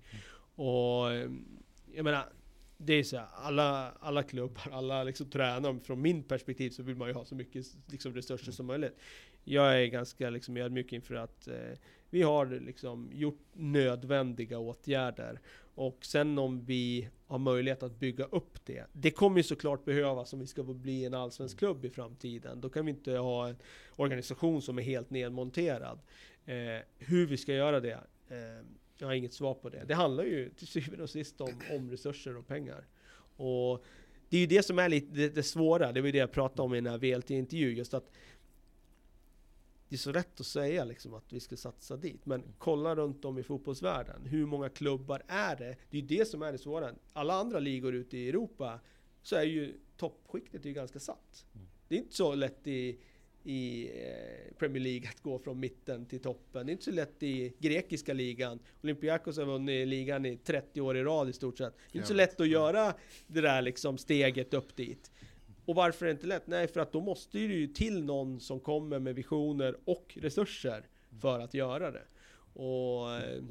[0.55, 1.31] Och eh,
[1.95, 2.25] jag menar,
[2.85, 6.97] det är så här, alla, alla klubbar, alla liksom tränare, från min perspektiv så vill
[6.97, 8.97] man ju ha så mycket liksom, resurser som möjligt.
[9.45, 11.79] Jag är ganska liksom, ödmjuk inför att eh,
[12.11, 15.41] vi har liksom, gjort nödvändiga åtgärder.
[15.75, 18.85] Och sen om vi har möjlighet att bygga upp det.
[18.93, 22.61] Det kommer ju såklart behövas om vi ska bli en allsvensk klubb i framtiden.
[22.61, 23.57] Då kan vi inte ha en
[23.97, 25.99] organisation som är helt nedmonterad.
[26.45, 28.67] Eh, hur vi ska göra det, eh,
[29.03, 29.85] jag har inget svar på det.
[29.85, 32.87] Det handlar ju till syvende och sist om, om resurser och pengar.
[33.37, 33.85] Och
[34.29, 36.33] det är ju det som är lite det, det svåra, det var ju det jag
[36.33, 38.11] pratade om i den här VLT-intervjun, just att
[39.89, 43.25] det är så rätt att säga liksom att vi ska satsa dit, men kolla runt
[43.25, 44.27] om i fotbollsvärlden.
[44.27, 45.77] Hur många klubbar är det?
[45.91, 46.93] Det är ju det som är det svåra.
[47.13, 48.81] Alla andra ligor ute i Europa
[49.23, 51.47] så är ju toppskiktet ju ganska satt.
[51.89, 52.99] Det är inte så lätt i,
[53.45, 56.67] i eh, Premier League att gå från mitten till toppen.
[56.67, 58.59] Det är inte så lätt i grekiska ligan.
[58.83, 61.75] Olympiakos har vunnit ligan i 30 år i rad i stort sett.
[61.93, 62.95] Det är inte så lätt att göra
[63.27, 65.11] det där liksom steget upp dit.
[65.65, 66.47] Och varför är det inte lätt?
[66.47, 70.87] Nej, för att då måste det ju till någon som kommer med visioner och resurser
[71.21, 72.05] för att göra det.
[72.55, 73.43] Och eh,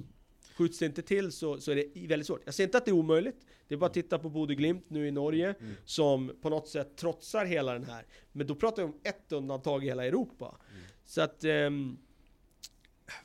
[0.62, 2.42] skjuts det inte till så, så är det väldigt svårt.
[2.46, 3.46] Jag säger inte att det är omöjligt.
[3.68, 5.56] Det är bara att titta på Bodø Glimt nu i Norge
[5.86, 8.06] som på något sätt trotsar hela den här.
[8.32, 10.58] Men då pratar vi om ett undantag i hela Europa.
[11.06, 11.98] Så att ehm,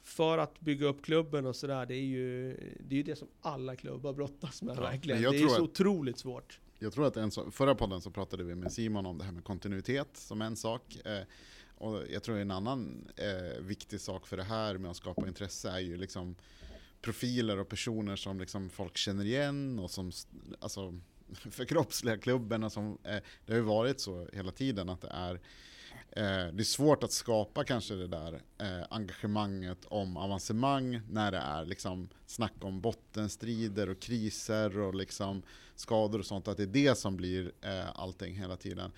[0.03, 3.29] för att bygga upp klubben och sådär, det är ju det, är ju det som
[3.41, 5.23] alla klubbar brottas med Ja, verkligen.
[5.23, 6.61] Det är så att- otroligt svårt.
[6.79, 9.33] Jag tror att en så, förra podden så pratade vi med Simon om det här
[9.33, 10.97] med kontinuitet som en sak.
[11.05, 11.23] Eh,
[11.79, 15.71] och jag tror en annan eh, viktig sak för det här med att skapa intresse
[15.71, 16.37] är ju liksom
[17.07, 20.13] profiler och personer som liksom folk känner igen och som
[20.61, 20.95] alltså,
[21.51, 22.63] förkroppsligar klubben.
[22.65, 25.35] Och som, eh, det har ju varit så hela tiden att det är
[26.11, 31.39] eh, det är svårt att skapa kanske det där eh, engagemanget om avancemang när det
[31.39, 35.43] är liksom snack om bottenstrider och kriser och liksom
[35.77, 38.93] skador och sånt, att det är det som blir eh, allting hela tiden.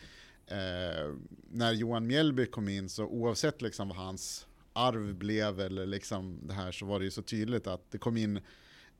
[0.46, 1.14] Eh,
[1.50, 4.47] när Johan Mjällby kom in så oavsett liksom vad hans
[4.78, 8.16] arv blev eller liksom det här så var det ju så tydligt att det kom
[8.16, 8.36] in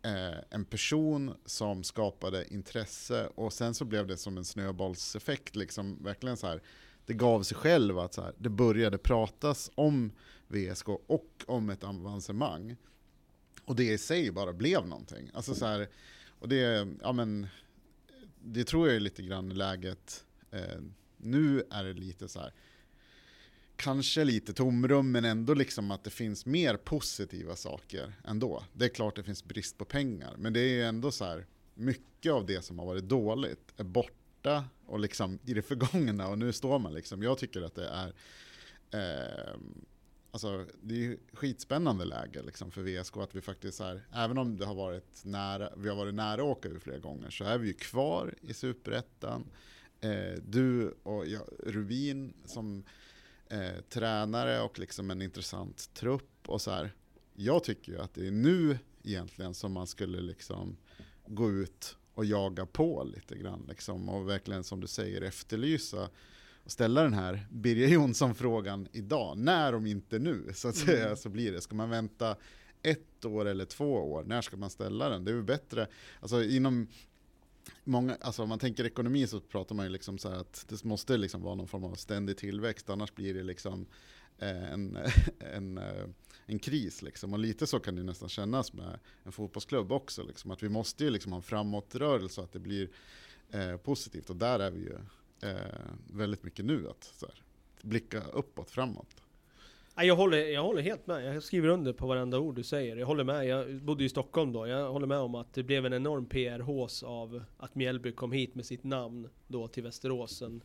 [0.02, 6.02] eh, en person som skapade intresse och sen så blev det som en snöbollseffekt liksom
[6.02, 6.62] verkligen så här
[7.08, 10.12] det gav sig själv att så här, det började pratas om
[10.48, 12.76] VSK och om ett avancemang.
[13.64, 15.30] Och det i sig bara blev någonting.
[15.34, 15.88] Alltså så här,
[16.38, 17.46] och det, ja men,
[18.42, 20.24] det tror jag är lite grann läget.
[20.50, 20.80] Eh,
[21.16, 22.52] nu är det lite så här,
[23.78, 28.64] kanske lite tomrum men ändå liksom att det finns mer positiva saker ändå.
[28.72, 31.46] Det är klart det finns brist på pengar men det är ju ändå så här,
[31.74, 36.38] mycket av det som har varit dåligt är borta och liksom i det förgångna och
[36.38, 38.12] nu står man liksom, jag tycker att det är
[38.90, 39.56] eh,
[40.30, 44.56] Alltså det är ju skitspännande läge liksom för VSK att vi faktiskt är, även om
[44.56, 47.58] det har varit nära, vi har varit nära att åka ur flera gånger så är
[47.58, 49.44] vi ju kvar i Superettan.
[50.00, 52.84] Eh, du och jag, Rubin som
[53.50, 56.92] eh, tränare och liksom en intressant trupp och så här.
[57.34, 60.76] Jag tycker ju att det är nu egentligen som man skulle liksom
[61.26, 66.08] gå ut och jaga på lite grann liksom och verkligen som du säger efterlysa
[66.64, 69.38] och ställa den här Birger Jonsson-frågan idag.
[69.38, 71.16] När om inte nu så att säga Mm.
[71.16, 71.60] så blir det.
[71.60, 72.36] Ska man vänta
[72.82, 74.24] ett år eller två år?
[74.24, 75.24] När ska man ställa den?
[75.24, 75.86] Det är ju bättre,
[76.20, 76.86] alltså inom
[77.84, 80.84] Många, alltså om man tänker ekonomi så pratar man ju liksom så här att det
[80.84, 83.86] måste liksom vara någon form av ständig tillväxt annars blir det liksom
[84.38, 84.98] eh, en,
[85.38, 86.08] en, eh,
[86.46, 87.32] en kris liksom.
[87.32, 90.22] Och lite så kan det nästan kännas med en fotbollsklubb också.
[90.22, 90.50] Liksom.
[90.50, 92.88] Att vi måste ju liksom ha en framåtrörelse så att det blir
[93.50, 94.30] eh, positivt.
[94.30, 94.96] Och där är vi ju
[95.50, 95.56] eh,
[96.12, 96.88] väldigt mycket nu.
[96.88, 97.42] Att så här,
[97.82, 99.16] blicka uppåt, framåt.
[100.00, 101.34] Jag håller, jag håller helt med.
[101.34, 102.96] Jag skriver under på varenda ord du säger.
[102.96, 103.46] Jag håller med.
[103.46, 104.66] Jag bodde i Stockholm då.
[104.66, 108.54] Jag håller med om att det blev en enorm PR-hås av att Mjällby kom hit
[108.54, 110.42] med sitt namn då till Västerås.
[110.42, 110.62] En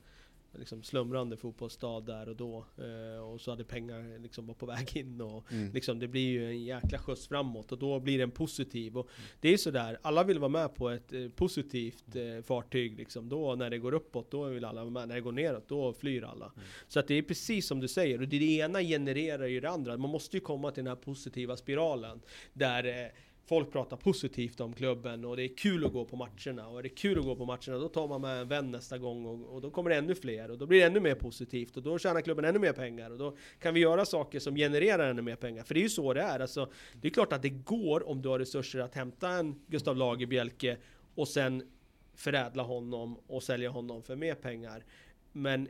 [0.60, 2.66] liksom slumrande fotbollsstad där och då.
[2.78, 5.74] Eh, och så hade pengar liksom var på väg in och Mm.
[5.74, 8.98] liksom det blir ju en jäkla skjuts framåt och då blir det en positiv.
[8.98, 12.98] Och det är ju sådär, alla vill vara med på ett eh, positivt eh, fartyg
[12.98, 13.30] liksom.
[13.30, 15.08] Då när det går uppåt, då vill alla vara med.
[15.08, 16.52] När det går neråt, då flyr alla.
[16.88, 19.70] Så att det är precis som du säger, och det, det ena genererar ju det
[19.70, 19.98] andra.
[19.98, 22.22] Man måste ju komma till den här positiva spiralen
[22.54, 23.08] där eh,
[23.46, 26.68] folk pratar positivt om klubben och det är kul att gå på matcherna.
[26.68, 28.98] Och är det kul att gå på matcherna, då tar man med en vän nästa
[28.98, 31.78] gång och, och då kommer det ännu fler och då blir det ännu mer positivt
[31.78, 35.10] och då tjänar klubben ännu mer pengar och då kan vi göra saker som genererar
[35.10, 35.64] ännu mer pengar.
[35.64, 36.40] För det är ju så det är.
[36.40, 36.72] Alltså,
[37.02, 40.78] det är klart att det går om du har resurser att hämta en Gustav Lagerbielke
[41.16, 41.72] och sen
[42.16, 44.86] förädla honom och sälja honom för mer pengar.
[45.32, 45.68] Men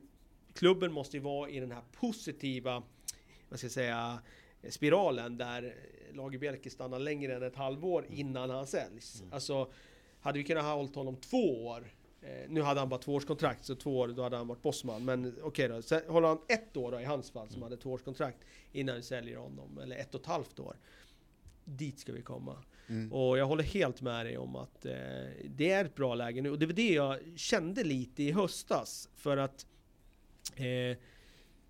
[0.54, 2.84] klubben måste ju vara i den här positiva,
[3.50, 4.20] vad ska jag säga,
[4.70, 5.76] spiralen där
[6.14, 9.22] Lagerbielke stannar längre än ett halvår innan han säljs.
[9.22, 9.34] Mm.
[9.34, 9.72] Alltså,
[10.22, 13.76] hade vi kunnat ha hållit honom två år eh, nu hade han bara tvåårskontrakt, så
[13.76, 15.06] två år då hade han varit bossman.
[15.06, 17.64] Men okej okay då, så håller han ett år då i hans fall som mm.
[17.64, 18.38] hade tvåårskontrakt
[18.72, 20.76] innan vi säljer honom, eller ett och ett halvt år.
[21.66, 22.58] Dit ska vi komma.
[22.88, 23.14] Mm.
[23.14, 24.94] Och jag håller helt med dig om att eh,
[25.46, 26.52] det är ett bra läge nu.
[26.52, 29.10] Och det var det jag kände lite i höstas.
[29.16, 29.66] För att
[30.56, 30.98] eh,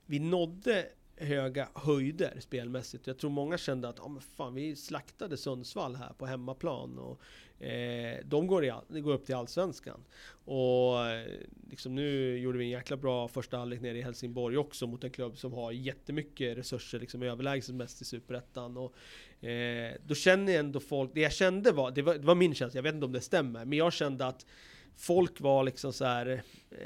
[0.06, 0.86] vi nådde
[1.16, 3.08] höga höjder spelmässigt.
[3.08, 6.98] Jag tror många kände att, ja men fan vi slaktade Sundsvall här på hemmaplan.
[7.00, 7.22] Och,
[7.66, 10.04] eh, de går, i, de går upp till Allsvenskan.
[10.46, 11.28] Och eh,
[11.70, 15.12] liksom nu gjorde vi en jäkla bra första halvlek nere i Helsingborg också mot en
[15.12, 18.78] klubb som har jättemycket resurser, liksom överlägset mest i Superettan.
[18.78, 18.96] Och,
[19.48, 22.56] eh, då känner jag ändå folk, det jag kände var, det var, det var min
[22.56, 24.46] känsla, jag vet inte om det stämmer, men jag kände att
[24.96, 26.78] folk var liksom så här, eh,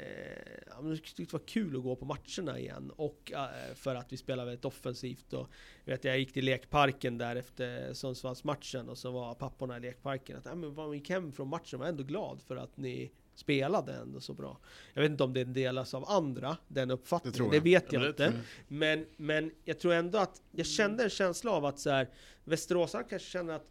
[0.82, 2.92] de tyckte det var kul att gå på matcherna igen.
[2.96, 5.32] Och eh, för att vi spelade väldigt offensivt.
[5.32, 5.48] Och,
[5.84, 10.36] vet, jag gick till lekparken där efter Sundsvallsmatchen och så var papporna i lekparken.
[10.36, 13.92] Att, ja, men man gick hem från matchen var ändå glad för att ni spelade
[13.92, 14.58] ändå så bra.
[14.94, 17.50] Jag vet inte om det delas av andra, den uppfattningen.
[17.50, 18.32] Det, det vet jag, jag inte.
[18.68, 22.08] Men, men jag tror ändå att jag kände en känsla av att så här,
[22.44, 23.70] Västeråsarna kanske känner att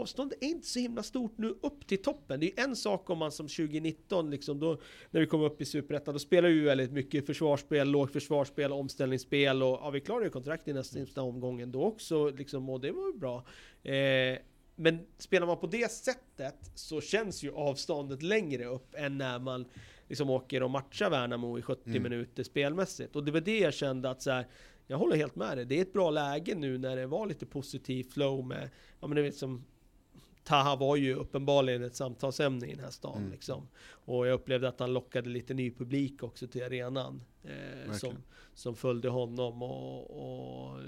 [0.00, 2.40] avståndet är inte så himla stort nu upp till toppen.
[2.40, 4.80] Det är en sak om man som 2019, liksom då,
[5.10, 8.72] när vi kom upp i Superettan, då spelar vi ju väldigt mycket försvarsspel, lågt försvarsspel,
[8.72, 12.80] omställningsspel och ja, vi klarade ju kontrakt i nästa, nästa omgången då också, liksom, och
[12.80, 13.44] det var ju bra.
[13.82, 14.38] Eh,
[14.76, 19.64] men spelar man på det sättet så känns ju avståndet längre upp än när man
[20.08, 22.02] liksom åker och matchar Värnamo i 70 mm.
[22.02, 23.16] minuter spelmässigt.
[23.16, 24.46] Och det var det jag kände att så här,
[24.86, 25.64] jag håller helt med dig.
[25.66, 28.70] Det är ett bra läge nu när det var lite positivt flow med,
[29.00, 29.64] ja men du vet som
[30.44, 33.18] Taha var ju uppenbarligen ett samtalsämne i den här stan.
[33.18, 33.30] Mm.
[33.30, 33.68] Liksom.
[33.86, 37.22] Och jag upplevde att han lockade lite ny publik också till arenan.
[37.44, 38.14] Eh, som,
[38.54, 39.62] som följde honom.
[39.62, 40.80] Och, och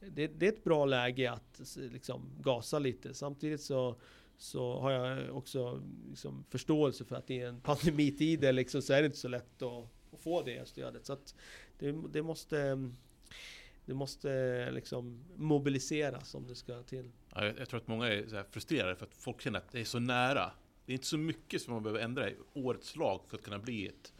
[0.00, 3.14] det, det, är ett bra läge att liksom, gasa lite.
[3.14, 3.96] Samtidigt så,
[4.36, 9.06] så har jag också liksom, förståelse för att i en pandemitid liksom, så är det
[9.06, 11.06] inte så lätt att, att få det stödet.
[11.06, 11.34] Så att
[11.78, 12.90] det, det måste
[13.88, 17.10] det måste liksom mobiliseras om det ska till.
[17.34, 19.84] Ja, jag, jag tror att många är frustrerade för att folk känner att det är
[19.84, 20.50] så nära.
[20.86, 23.58] Det är inte så mycket som man behöver ändra i årets lag för att kunna
[23.58, 24.12] bli ett,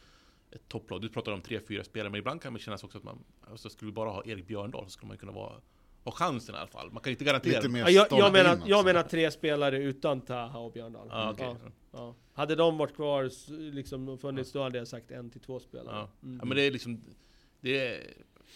[0.50, 1.00] ett topplag.
[1.00, 3.70] Du pratar om tre, fyra spelare, men ibland kan det kännas också att man, alltså
[3.70, 5.60] skulle vi bara ha Erik Björndal så skulle man kunna vara
[6.04, 6.90] ha chansen i alla fall.
[6.90, 7.56] Man kan inte garantera.
[7.56, 11.08] Lite mer ja, jag, jag, menar, jag menar tre spelare utan Taha och Björndal.
[11.10, 11.46] Ah, okay.
[11.46, 11.56] ja,
[11.92, 12.14] ja.
[12.32, 13.30] Hade de varit kvar,
[13.72, 15.96] liksom funnits, då hade jag sagt en till två spelare.
[15.96, 16.08] Ja.
[16.22, 16.38] Mm.
[16.38, 17.00] ja men det är liksom...
[17.60, 18.02] Det är,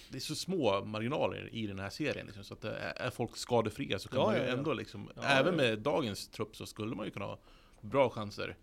[0.08, 2.26] det är så små marginaler i den här serien.
[2.26, 5.10] Liksom, så att eh, är folk skadefria så kan ja, man ju ja, ändå liksom,
[5.22, 7.38] även med dagens trupp så skulle man ju kunna ha
[7.80, 8.56] bra chanser.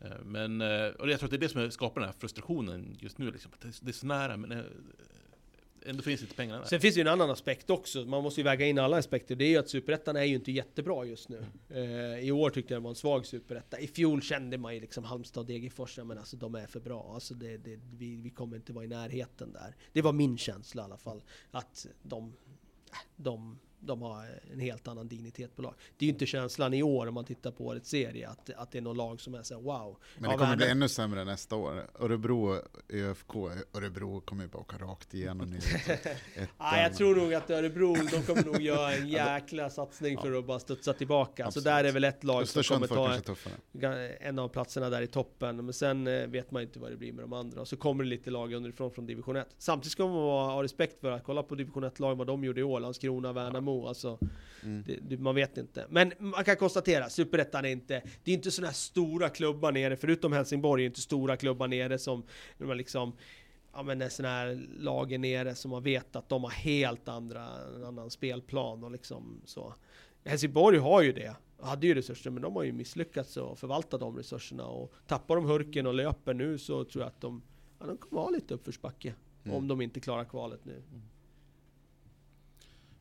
[0.00, 2.96] Eh, men, eh, och jag tror att det är det som skapar den här frustrationen
[3.00, 3.30] just nu.
[3.30, 3.50] Liksom,
[3.80, 4.64] det är så nära, men
[5.84, 6.66] ändå finns inte pengarna där.
[6.66, 8.04] Sen finns det ju en annan aspekt också.
[8.04, 9.36] Man måste ju väga in alla aspekter.
[9.36, 11.46] Det är ju att Superettan är ju inte jättebra just nu.
[11.70, 13.78] Eh, I år tyckte jag det var en svag Superetta.
[13.78, 17.12] I fjol kände man ju liksom Halmstad och Degerfors, men alltså de är för bra.
[17.14, 19.76] Alltså det, det, vi, vi kommer inte vara i närheten där.
[19.92, 21.22] Det var min känsla i alla fall.
[21.50, 25.74] Att de, eh, de de har en helt annan dignitet på lag.
[25.96, 28.72] Det är ju inte känslan i år om man tittar på årets serie att, att
[28.72, 29.96] det är någon lag som är så wow.
[30.18, 31.86] Men det kommer bli ännu sämre nästa år.
[31.98, 32.58] Örebro,
[32.88, 33.34] ÖFK,
[33.74, 35.52] Örebro kommer ju bara åka rakt igenom.
[35.52, 36.06] Ett,
[36.58, 40.46] ja, jag tror nog att Örebro, de kommer nog göra en jäkla satsning för att
[40.46, 41.46] bara studsa tillbaka.
[41.46, 41.64] Absolut.
[41.64, 43.14] Så där är väl ett lag som kommer ta
[44.20, 45.56] en av platserna där i toppen.
[45.64, 47.60] Men sen eh, vet man inte vad det blir med de andra.
[47.60, 49.48] Och så kommer det lite lag underifrån från division 1.
[49.58, 52.64] Samtidigt ska man ha respekt för att kolla på division 1-lag, vad de gjorde i
[52.64, 52.80] år.
[52.80, 54.18] Landskrona, Värnamo, Alltså,
[54.62, 54.84] mm.
[55.02, 55.86] det, man vet inte.
[55.88, 59.96] Men man kan konstatera, Superettan är inte, det är inte sådana här stora klubbar nere,
[59.96, 62.22] förutom Helsingborg, är inte stora klubbar nere som,
[62.58, 63.12] man liksom,
[63.72, 67.48] ja men är sådana här lagen nere som man vet att de har helt andra,
[67.76, 69.74] en annan spelplan och liksom så.
[70.24, 74.16] Helsingborg har ju det, hade ju resurser, men de har ju misslyckats att förvalta de
[74.16, 77.42] resurserna och tappar de hurken och löper nu så tror jag att de,
[77.78, 79.14] ja, de kommer ha lite uppförsbacke.
[79.44, 79.56] Mm.
[79.56, 80.72] Om de inte klarar kvalet nu.
[80.72, 81.02] Mm.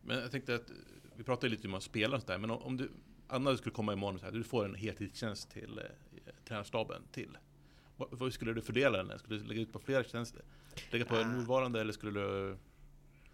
[0.04, 0.72] Men jag tänkte att,
[1.16, 2.92] vi pratade lite om att spela och sådär, men om du,
[3.28, 7.38] Anna skulle komma imorgon och här, du får en heltidstjänst till eh, tränarstaben till.
[7.98, 9.20] Vad, skulle du fördela den?
[9.20, 10.42] Skulle du lägga ut på flera tjänster?
[10.92, 11.28] Lägga på ah.
[11.28, 12.58] nuvarande eller skulle du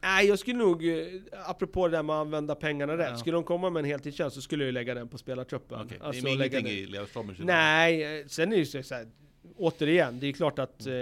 [0.02, 3.18] Nej, jag skulle nog, eh, apropå det där med att använda pengarna rätt, Ja.
[3.18, 5.82] skulle de komma med en heltidstjänst så skulle jag lägga den på spelartruppen.
[5.86, 7.36] Okej, Alltså, det är lägga ingenting den- i ledarstaben?
[7.40, 9.08] Nej, eh, sen är det ju så här,
[9.56, 10.94] återigen, det är klart att eh,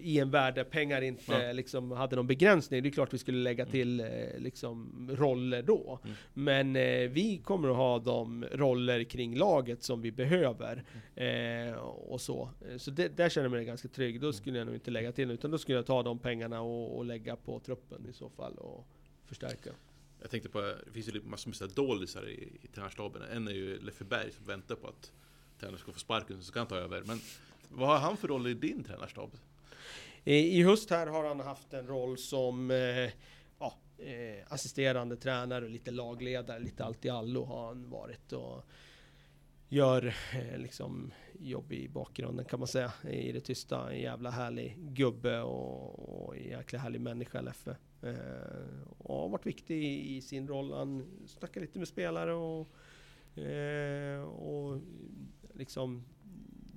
[0.00, 1.52] i en värld där pengar inte Ja.
[1.52, 4.06] liksom hade någon begränsning, det är klart vi skulle lägga till eh,
[4.38, 6.00] liksom roller då.
[6.04, 6.16] Mm.
[6.34, 10.84] Men eh, vi kommer att ha de roller kring laget som vi behöver.
[11.16, 11.68] Mm.
[11.68, 12.50] Eh, och så.
[12.78, 14.20] Så det, där känner jag mig ganska trygg.
[14.20, 16.96] Då skulle jag nog inte lägga till, utan då skulle jag ta de pengarna och,
[16.96, 18.86] och lägga på truppen i så fall och
[19.24, 19.70] förstärka.
[20.20, 23.22] Jag tänkte på, det finns ju massor med doldisar i, i tränarstaben.
[23.32, 25.12] En är ju Leffe Berg som väntar på att
[25.60, 27.02] tränaren ska få sparken så ska han ta över.
[27.06, 27.20] Men
[27.68, 29.30] vad har han för roll i din tränarstab?
[30.24, 33.10] I, höst här har han haft en roll som eh,
[33.58, 38.64] ja, eh, assisterande tränare och lite lagledare, lite allt i allo har han varit och
[39.68, 43.92] gör eh, liksom jobb i bakgrunden kan man säga i det tysta.
[43.92, 47.76] En jävla härlig gubbe och, och en jäkla härlig människa Leffe.
[48.02, 50.72] Eh, och har varit viktig i, i sin roll.
[50.72, 52.68] Han snackar lite med spelare och,
[53.38, 54.80] eh, och
[55.54, 56.04] liksom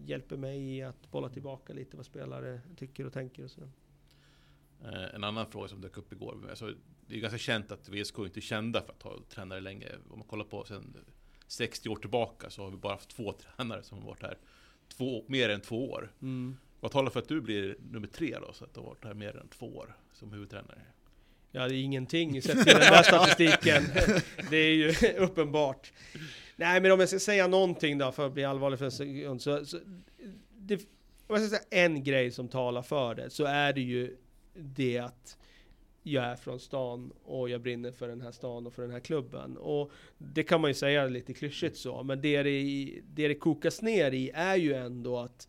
[0.06, 3.62] hjälper mig i att bolla tillbaka lite vad spelare tycker och tänker och så.
[4.84, 6.48] Eh, en annan fråga som dök upp igår.
[6.50, 6.74] Alltså,
[7.08, 9.88] det är ganska känt att VSK inte är kända för att ha tränare länge.
[10.10, 10.98] Om man kollar på sen
[11.48, 14.38] 60 år tillbaka så har vi bara haft två tränare som har varit här
[14.88, 16.12] två, mer än två år.
[16.22, 16.58] Mm.
[16.80, 18.54] Vad talar för att du blir nummer tre då?
[18.54, 20.82] Så att du har varit här mer än två år som huvudtränare.
[21.52, 23.84] Ja, det är ingenting sett till den där statistiken.
[24.50, 25.92] Det är ju uppenbart.
[26.56, 29.42] Nej, men om jag ska säga någonting då, för att bli allvarlig för en sekund,
[29.42, 29.78] så, så
[30.58, 30.76] det,
[31.28, 34.18] om jag ska säga en grej som talar för det, så är det ju
[34.54, 35.38] det att
[36.04, 39.00] jag är från stan och jag brinner för den här stan och för den här
[39.00, 39.58] klubben.
[39.58, 43.82] Och det kan man ju säga lite klyschigt så, men det det, det det kokas
[43.82, 45.48] ner i är ju ändå att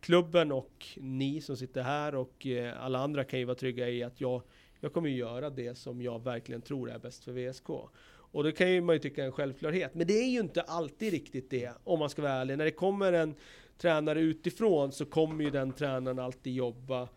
[0.00, 4.02] klubben och ni som sitter här och eh, alla andra kan ju vara trygga i
[4.02, 4.42] att jag,
[4.80, 7.70] jag kommer ju göra det som jag verkligen tror är bäst för VSK.
[8.08, 10.62] Och det kan ju man ju tycka är en självklarhet, men det är ju inte
[10.62, 12.58] alltid riktigt det, om man ska vara ärlig.
[12.58, 13.34] När det kommer en
[13.78, 17.08] tränare utifrån så kommer ju den tränaren alltid jobba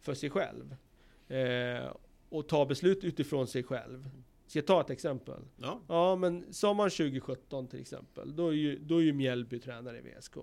[0.00, 0.76] för sig själv.
[1.28, 1.92] Eh,
[2.28, 4.10] och ta beslut utifrån sig själv.
[4.46, 5.40] Ska jag ta ett exempel?
[5.56, 9.98] Ja, Ja, men sommaren 2017 till exempel, då är ju, då är ju Mjällby tränare
[9.98, 10.36] i VSK.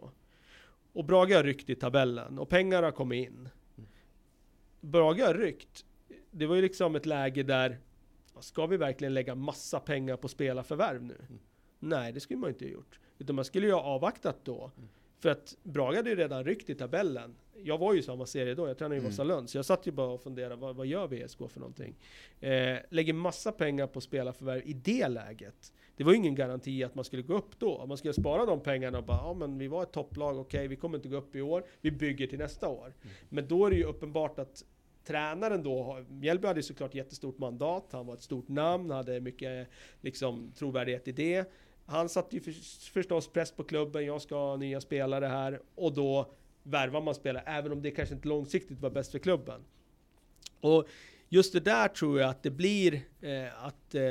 [0.93, 3.49] Och Brage har ryckt i tabellen och pengar har kommit in.
[4.82, 5.86] Brage har ryckt.
[6.32, 7.77] Det var ju liksom ett läge där,
[8.39, 11.17] ska vi verkligen lägga massa pengar på spelarförvärv nu?
[11.80, 12.99] Nej, det skulle man inte ha gjort.
[13.17, 14.71] Utan man skulle ju ha avvaktat då.
[15.19, 17.36] För att Brage hade ju redan ryckt i tabellen.
[17.63, 19.11] Jag var ju i samma serie då, jag tränade ju Mm.
[19.11, 19.49] Vasalund.
[19.49, 21.95] Så jag satt ju bara och funderade, vad, vad gör VSK för någonting?
[22.39, 25.73] Eh, lägger massa pengar på spelarförvärv i det läget.
[25.95, 27.86] Det var ju ingen garanti att man skulle gå upp då.
[27.86, 30.75] Man skulle spara de pengarna och bara, ja men vi var ett topplag, okej vi
[30.75, 32.93] kommer inte gå upp i år, vi bygger till nästa år.
[33.30, 34.65] Men då är det ju uppenbart att
[35.04, 39.68] tränaren då, Mjällby hade såklart jättestort mandat, han var ett stort namn, hade mycket
[40.02, 41.52] liksom, trovärdighet i det.
[41.86, 42.52] Han satte ju för,
[42.91, 46.32] förstås press på klubben, jag ska ha nya spelare här, och då
[46.64, 49.62] värvar man spelare, även om det kanske inte långsiktigt var bäst för klubben.
[50.62, 50.88] Och
[51.30, 54.02] just det där tror jag att det blir eh, att eh,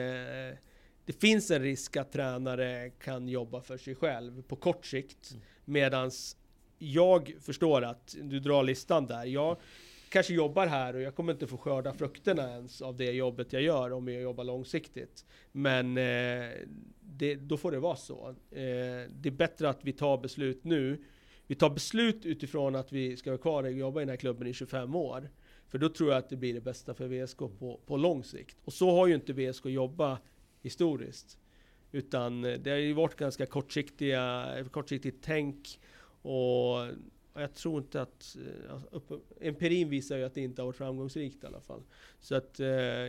[1.04, 5.36] det finns en risk att tränare kan jobba för sig själv på kort sikt.
[5.64, 6.36] Medans
[6.78, 9.24] jag förstår att du drar listan där.
[9.24, 9.56] Jag
[10.08, 13.62] kanske jobbar här och jag kommer inte få skörda frukterna ens av det jobbet jag
[13.62, 15.26] gör om jag jobbar långsiktigt.
[15.52, 16.50] Men eh,
[17.00, 18.28] det, då får det vara så.
[18.28, 21.04] Eh, det är bättre att vi tar beslut nu.
[21.46, 24.46] Vi tar beslut utifrån att vi ska vara kvar och jobba i den här klubben
[24.46, 25.30] i 25 år.
[25.68, 28.56] För då tror jag att det blir det bästa för VSK på, på lång sikt.
[28.64, 30.20] Och så har ju inte VSK jobbat
[30.60, 31.38] historiskt.
[31.92, 35.80] Utan eh, det har ju varit ganska kortsiktiga, kortsiktigt tänk.
[36.22, 36.86] Och
[37.40, 38.36] jag tror inte att...
[38.36, 41.82] Eh, alltså, upp, empirin visar ju att det inte har varit framgångsrikt i alla fall.
[42.20, 42.68] Så att eh,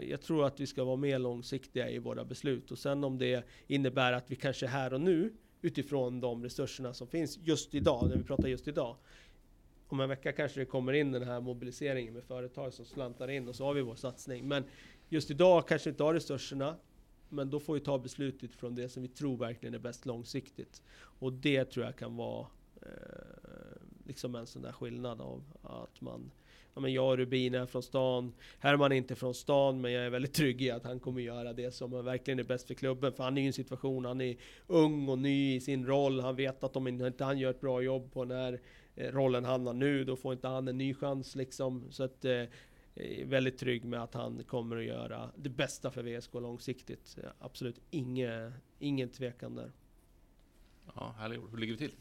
[0.09, 2.71] jag tror att vi ska vara mer långsiktiga i våra beslut.
[2.71, 7.07] Och sen om det innebär att vi kanske här och nu, utifrån de resurserna som
[7.07, 8.95] finns just idag, när vi pratar just idag.
[9.87, 13.47] Om en vecka kanske det kommer in den här mobiliseringen med företag som slantar in
[13.47, 14.47] och så har vi vår satsning.
[14.47, 14.63] Men
[15.09, 16.75] just idag kanske vi inte har resurserna.
[17.29, 20.81] Men då får vi ta beslut utifrån det som vi tror verkligen är bäst långsiktigt.
[20.95, 22.47] Och det tror jag kan vara
[22.81, 23.78] eh,
[24.09, 26.31] liksom en sån där skillnad av att man
[26.73, 28.33] Ja, men jag och Rubin är från stan.
[28.59, 31.53] Herman är inte från stan, men jag är väldigt trygg i att han kommer göra
[31.53, 33.13] det som verkligen är bäst för klubben.
[33.13, 34.35] För han är ju i en situation, han är
[34.67, 36.19] ung och ny i sin roll.
[36.19, 38.61] Han vet att om inte han gör ett bra jobb på den här
[38.95, 41.85] eh, rollen han har nu, då får inte han en ny chans liksom.
[41.89, 42.43] Så att eh,
[43.25, 47.17] väldigt trygg med att han kommer att göra det bästa för VSK långsiktigt.
[47.39, 49.71] Absolut inge, ingen tvekan där.
[50.95, 51.39] ja härligt.
[51.51, 51.93] Hur ligger vi till?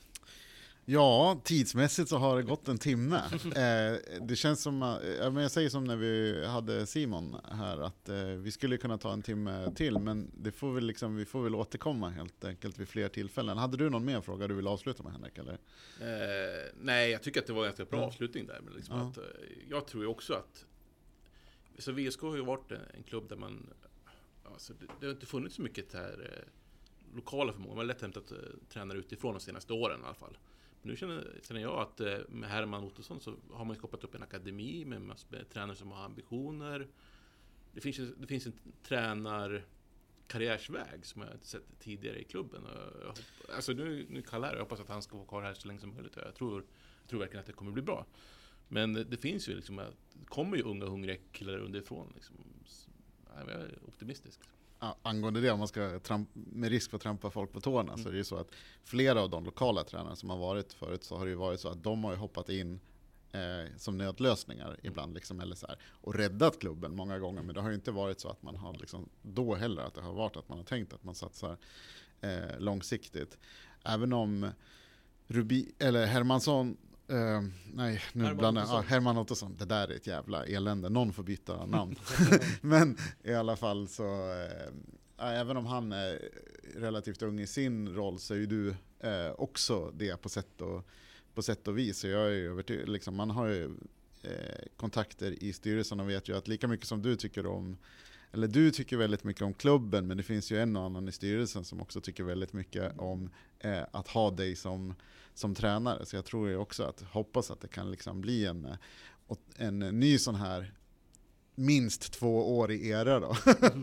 [0.90, 3.22] Ja, tidsmässigt så har det gått en timme.
[3.44, 8.24] Eh, det känns som, eh, jag säger som när vi hade Simon här, att eh,
[8.24, 11.54] vi skulle kunna ta en timme till, men det får vi, liksom, vi får väl
[11.54, 13.58] återkomma helt enkelt vid fler tillfällen.
[13.58, 15.38] Hade du någon mer fråga du vill avsluta med Henrik?
[15.38, 15.52] Eller?
[16.00, 18.60] Eh, nej, jag tycker att det var en ganska bra avslutning där.
[18.64, 19.08] Men liksom Ja.
[19.08, 19.18] att,
[19.70, 20.64] jag tror ju också att
[21.78, 23.66] så VSK har ju varit en, en klubb där man
[24.52, 26.44] alltså, det, det har inte funnits så mycket här,
[27.14, 27.74] lokala förmågor.
[27.74, 30.38] Man har lätt hämtat eh, tränare utifrån de senaste åren i alla fall.
[30.82, 34.22] Nu känner, känner jag att eh, med Herman Ottosson så har man skapat upp en
[34.22, 36.88] akademi med, massor med tränare som har ambitioner.
[37.72, 38.52] Det finns, det finns en
[38.82, 42.64] tränarkarriärsväg som jag inte sett tidigare i klubben.
[42.64, 43.18] Och jag hopp,
[43.54, 45.80] alltså nu, nu kallar jag jag hoppas att han ska vara kvar här så länge
[45.80, 46.16] som möjligt.
[46.16, 46.64] Jag tror,
[47.00, 48.06] jag tror verkligen att det kommer bli bra.
[48.68, 49.92] Men det finns ju liksom, det
[50.24, 52.12] kommer ju unga hungriga killar underifrån.
[52.14, 52.36] Liksom.
[53.36, 54.40] Jag är optimistisk.
[55.02, 58.08] Angående det, om man ska tramp, med risk för att trampa folk på tårna, så
[58.08, 58.50] är det ju så att
[58.84, 61.68] flera av de lokala tränarna som har varit förut, så har det ju varit så
[61.68, 62.80] att de har ju hoppat in
[63.32, 67.42] eh, som nödlösningar ibland, liksom, eller så här, och räddat klubben många gånger.
[67.42, 70.00] Men det har ju inte varit så att man har liksom, då heller, att det
[70.00, 71.56] har varit att man har tänkt att man satsar
[72.20, 73.38] eh, långsiktigt.
[73.84, 74.50] Även om
[75.26, 76.76] Rubi, eller Hermansson,
[77.08, 77.42] eh,
[77.72, 81.12] nej nu Herman blandar jag, ja, Herman Ottosson, det där är ett jävla elände, någon
[81.12, 81.96] får byta namn.
[82.60, 84.02] Men i alla fall så,
[85.16, 86.28] ja, även om han är
[86.76, 90.86] relativt ung i sin roll så är ju du eh, också det på sätt och,
[91.34, 91.98] på sätt och vis.
[91.98, 93.64] Så jag är övertygad, liksom, man har ju
[94.22, 97.78] eh, kontakter i styrelsen och vet ju att lika mycket som du tycker om
[98.32, 101.12] eller du tycker väldigt mycket om klubben men det finns ju en och annan i
[101.12, 104.94] styrelsen som också tycker väldigt mycket om eh, att ha dig som,
[105.34, 106.06] som tränare.
[106.06, 108.68] Så jag tror ju också att, hoppas att det kan liksom bli en,
[109.56, 110.72] en ny sån här
[111.54, 113.36] minst två år i era då.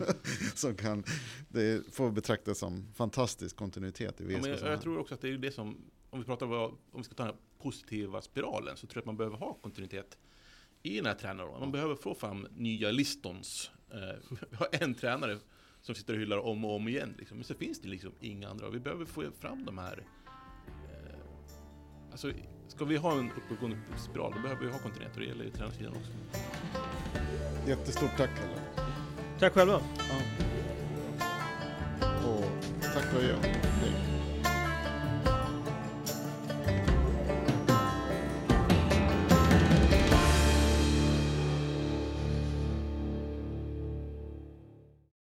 [0.54, 1.04] som kan
[1.48, 4.42] det får betraktas som fantastisk kontinuitet i Ja, VSK.
[4.42, 5.76] men jag, jag tror också att det är det som,
[6.10, 9.02] om vi pratar om, om vi ska ta den här positiva spiralen, så tror jag
[9.02, 10.18] att man behöver ha kontinuitet
[10.86, 11.60] i den här tränarrollen.
[11.60, 13.70] Man behöver få fram nya listons.
[13.90, 15.38] Eh, vi har en tränare
[15.82, 17.36] som sitter och hyllar om och om igen, liksom.
[17.36, 18.70] men så finns det liksom inga andra.
[18.70, 20.06] Vi behöver få fram de här
[20.66, 21.18] eh,
[22.10, 22.32] Alltså,
[22.68, 25.50] ska vi ha en uppåtgående spiral, då behöver vi ha kontinuitet och det gäller ju
[25.50, 26.12] tränarsidan också.
[27.68, 28.86] Jättestort tack Kalle.
[29.38, 29.80] Tack själva!
[29.98, 30.20] Ja.
[32.28, 32.44] Och
[32.94, 33.36] tack adjö.
[33.42, 34.15] Hej.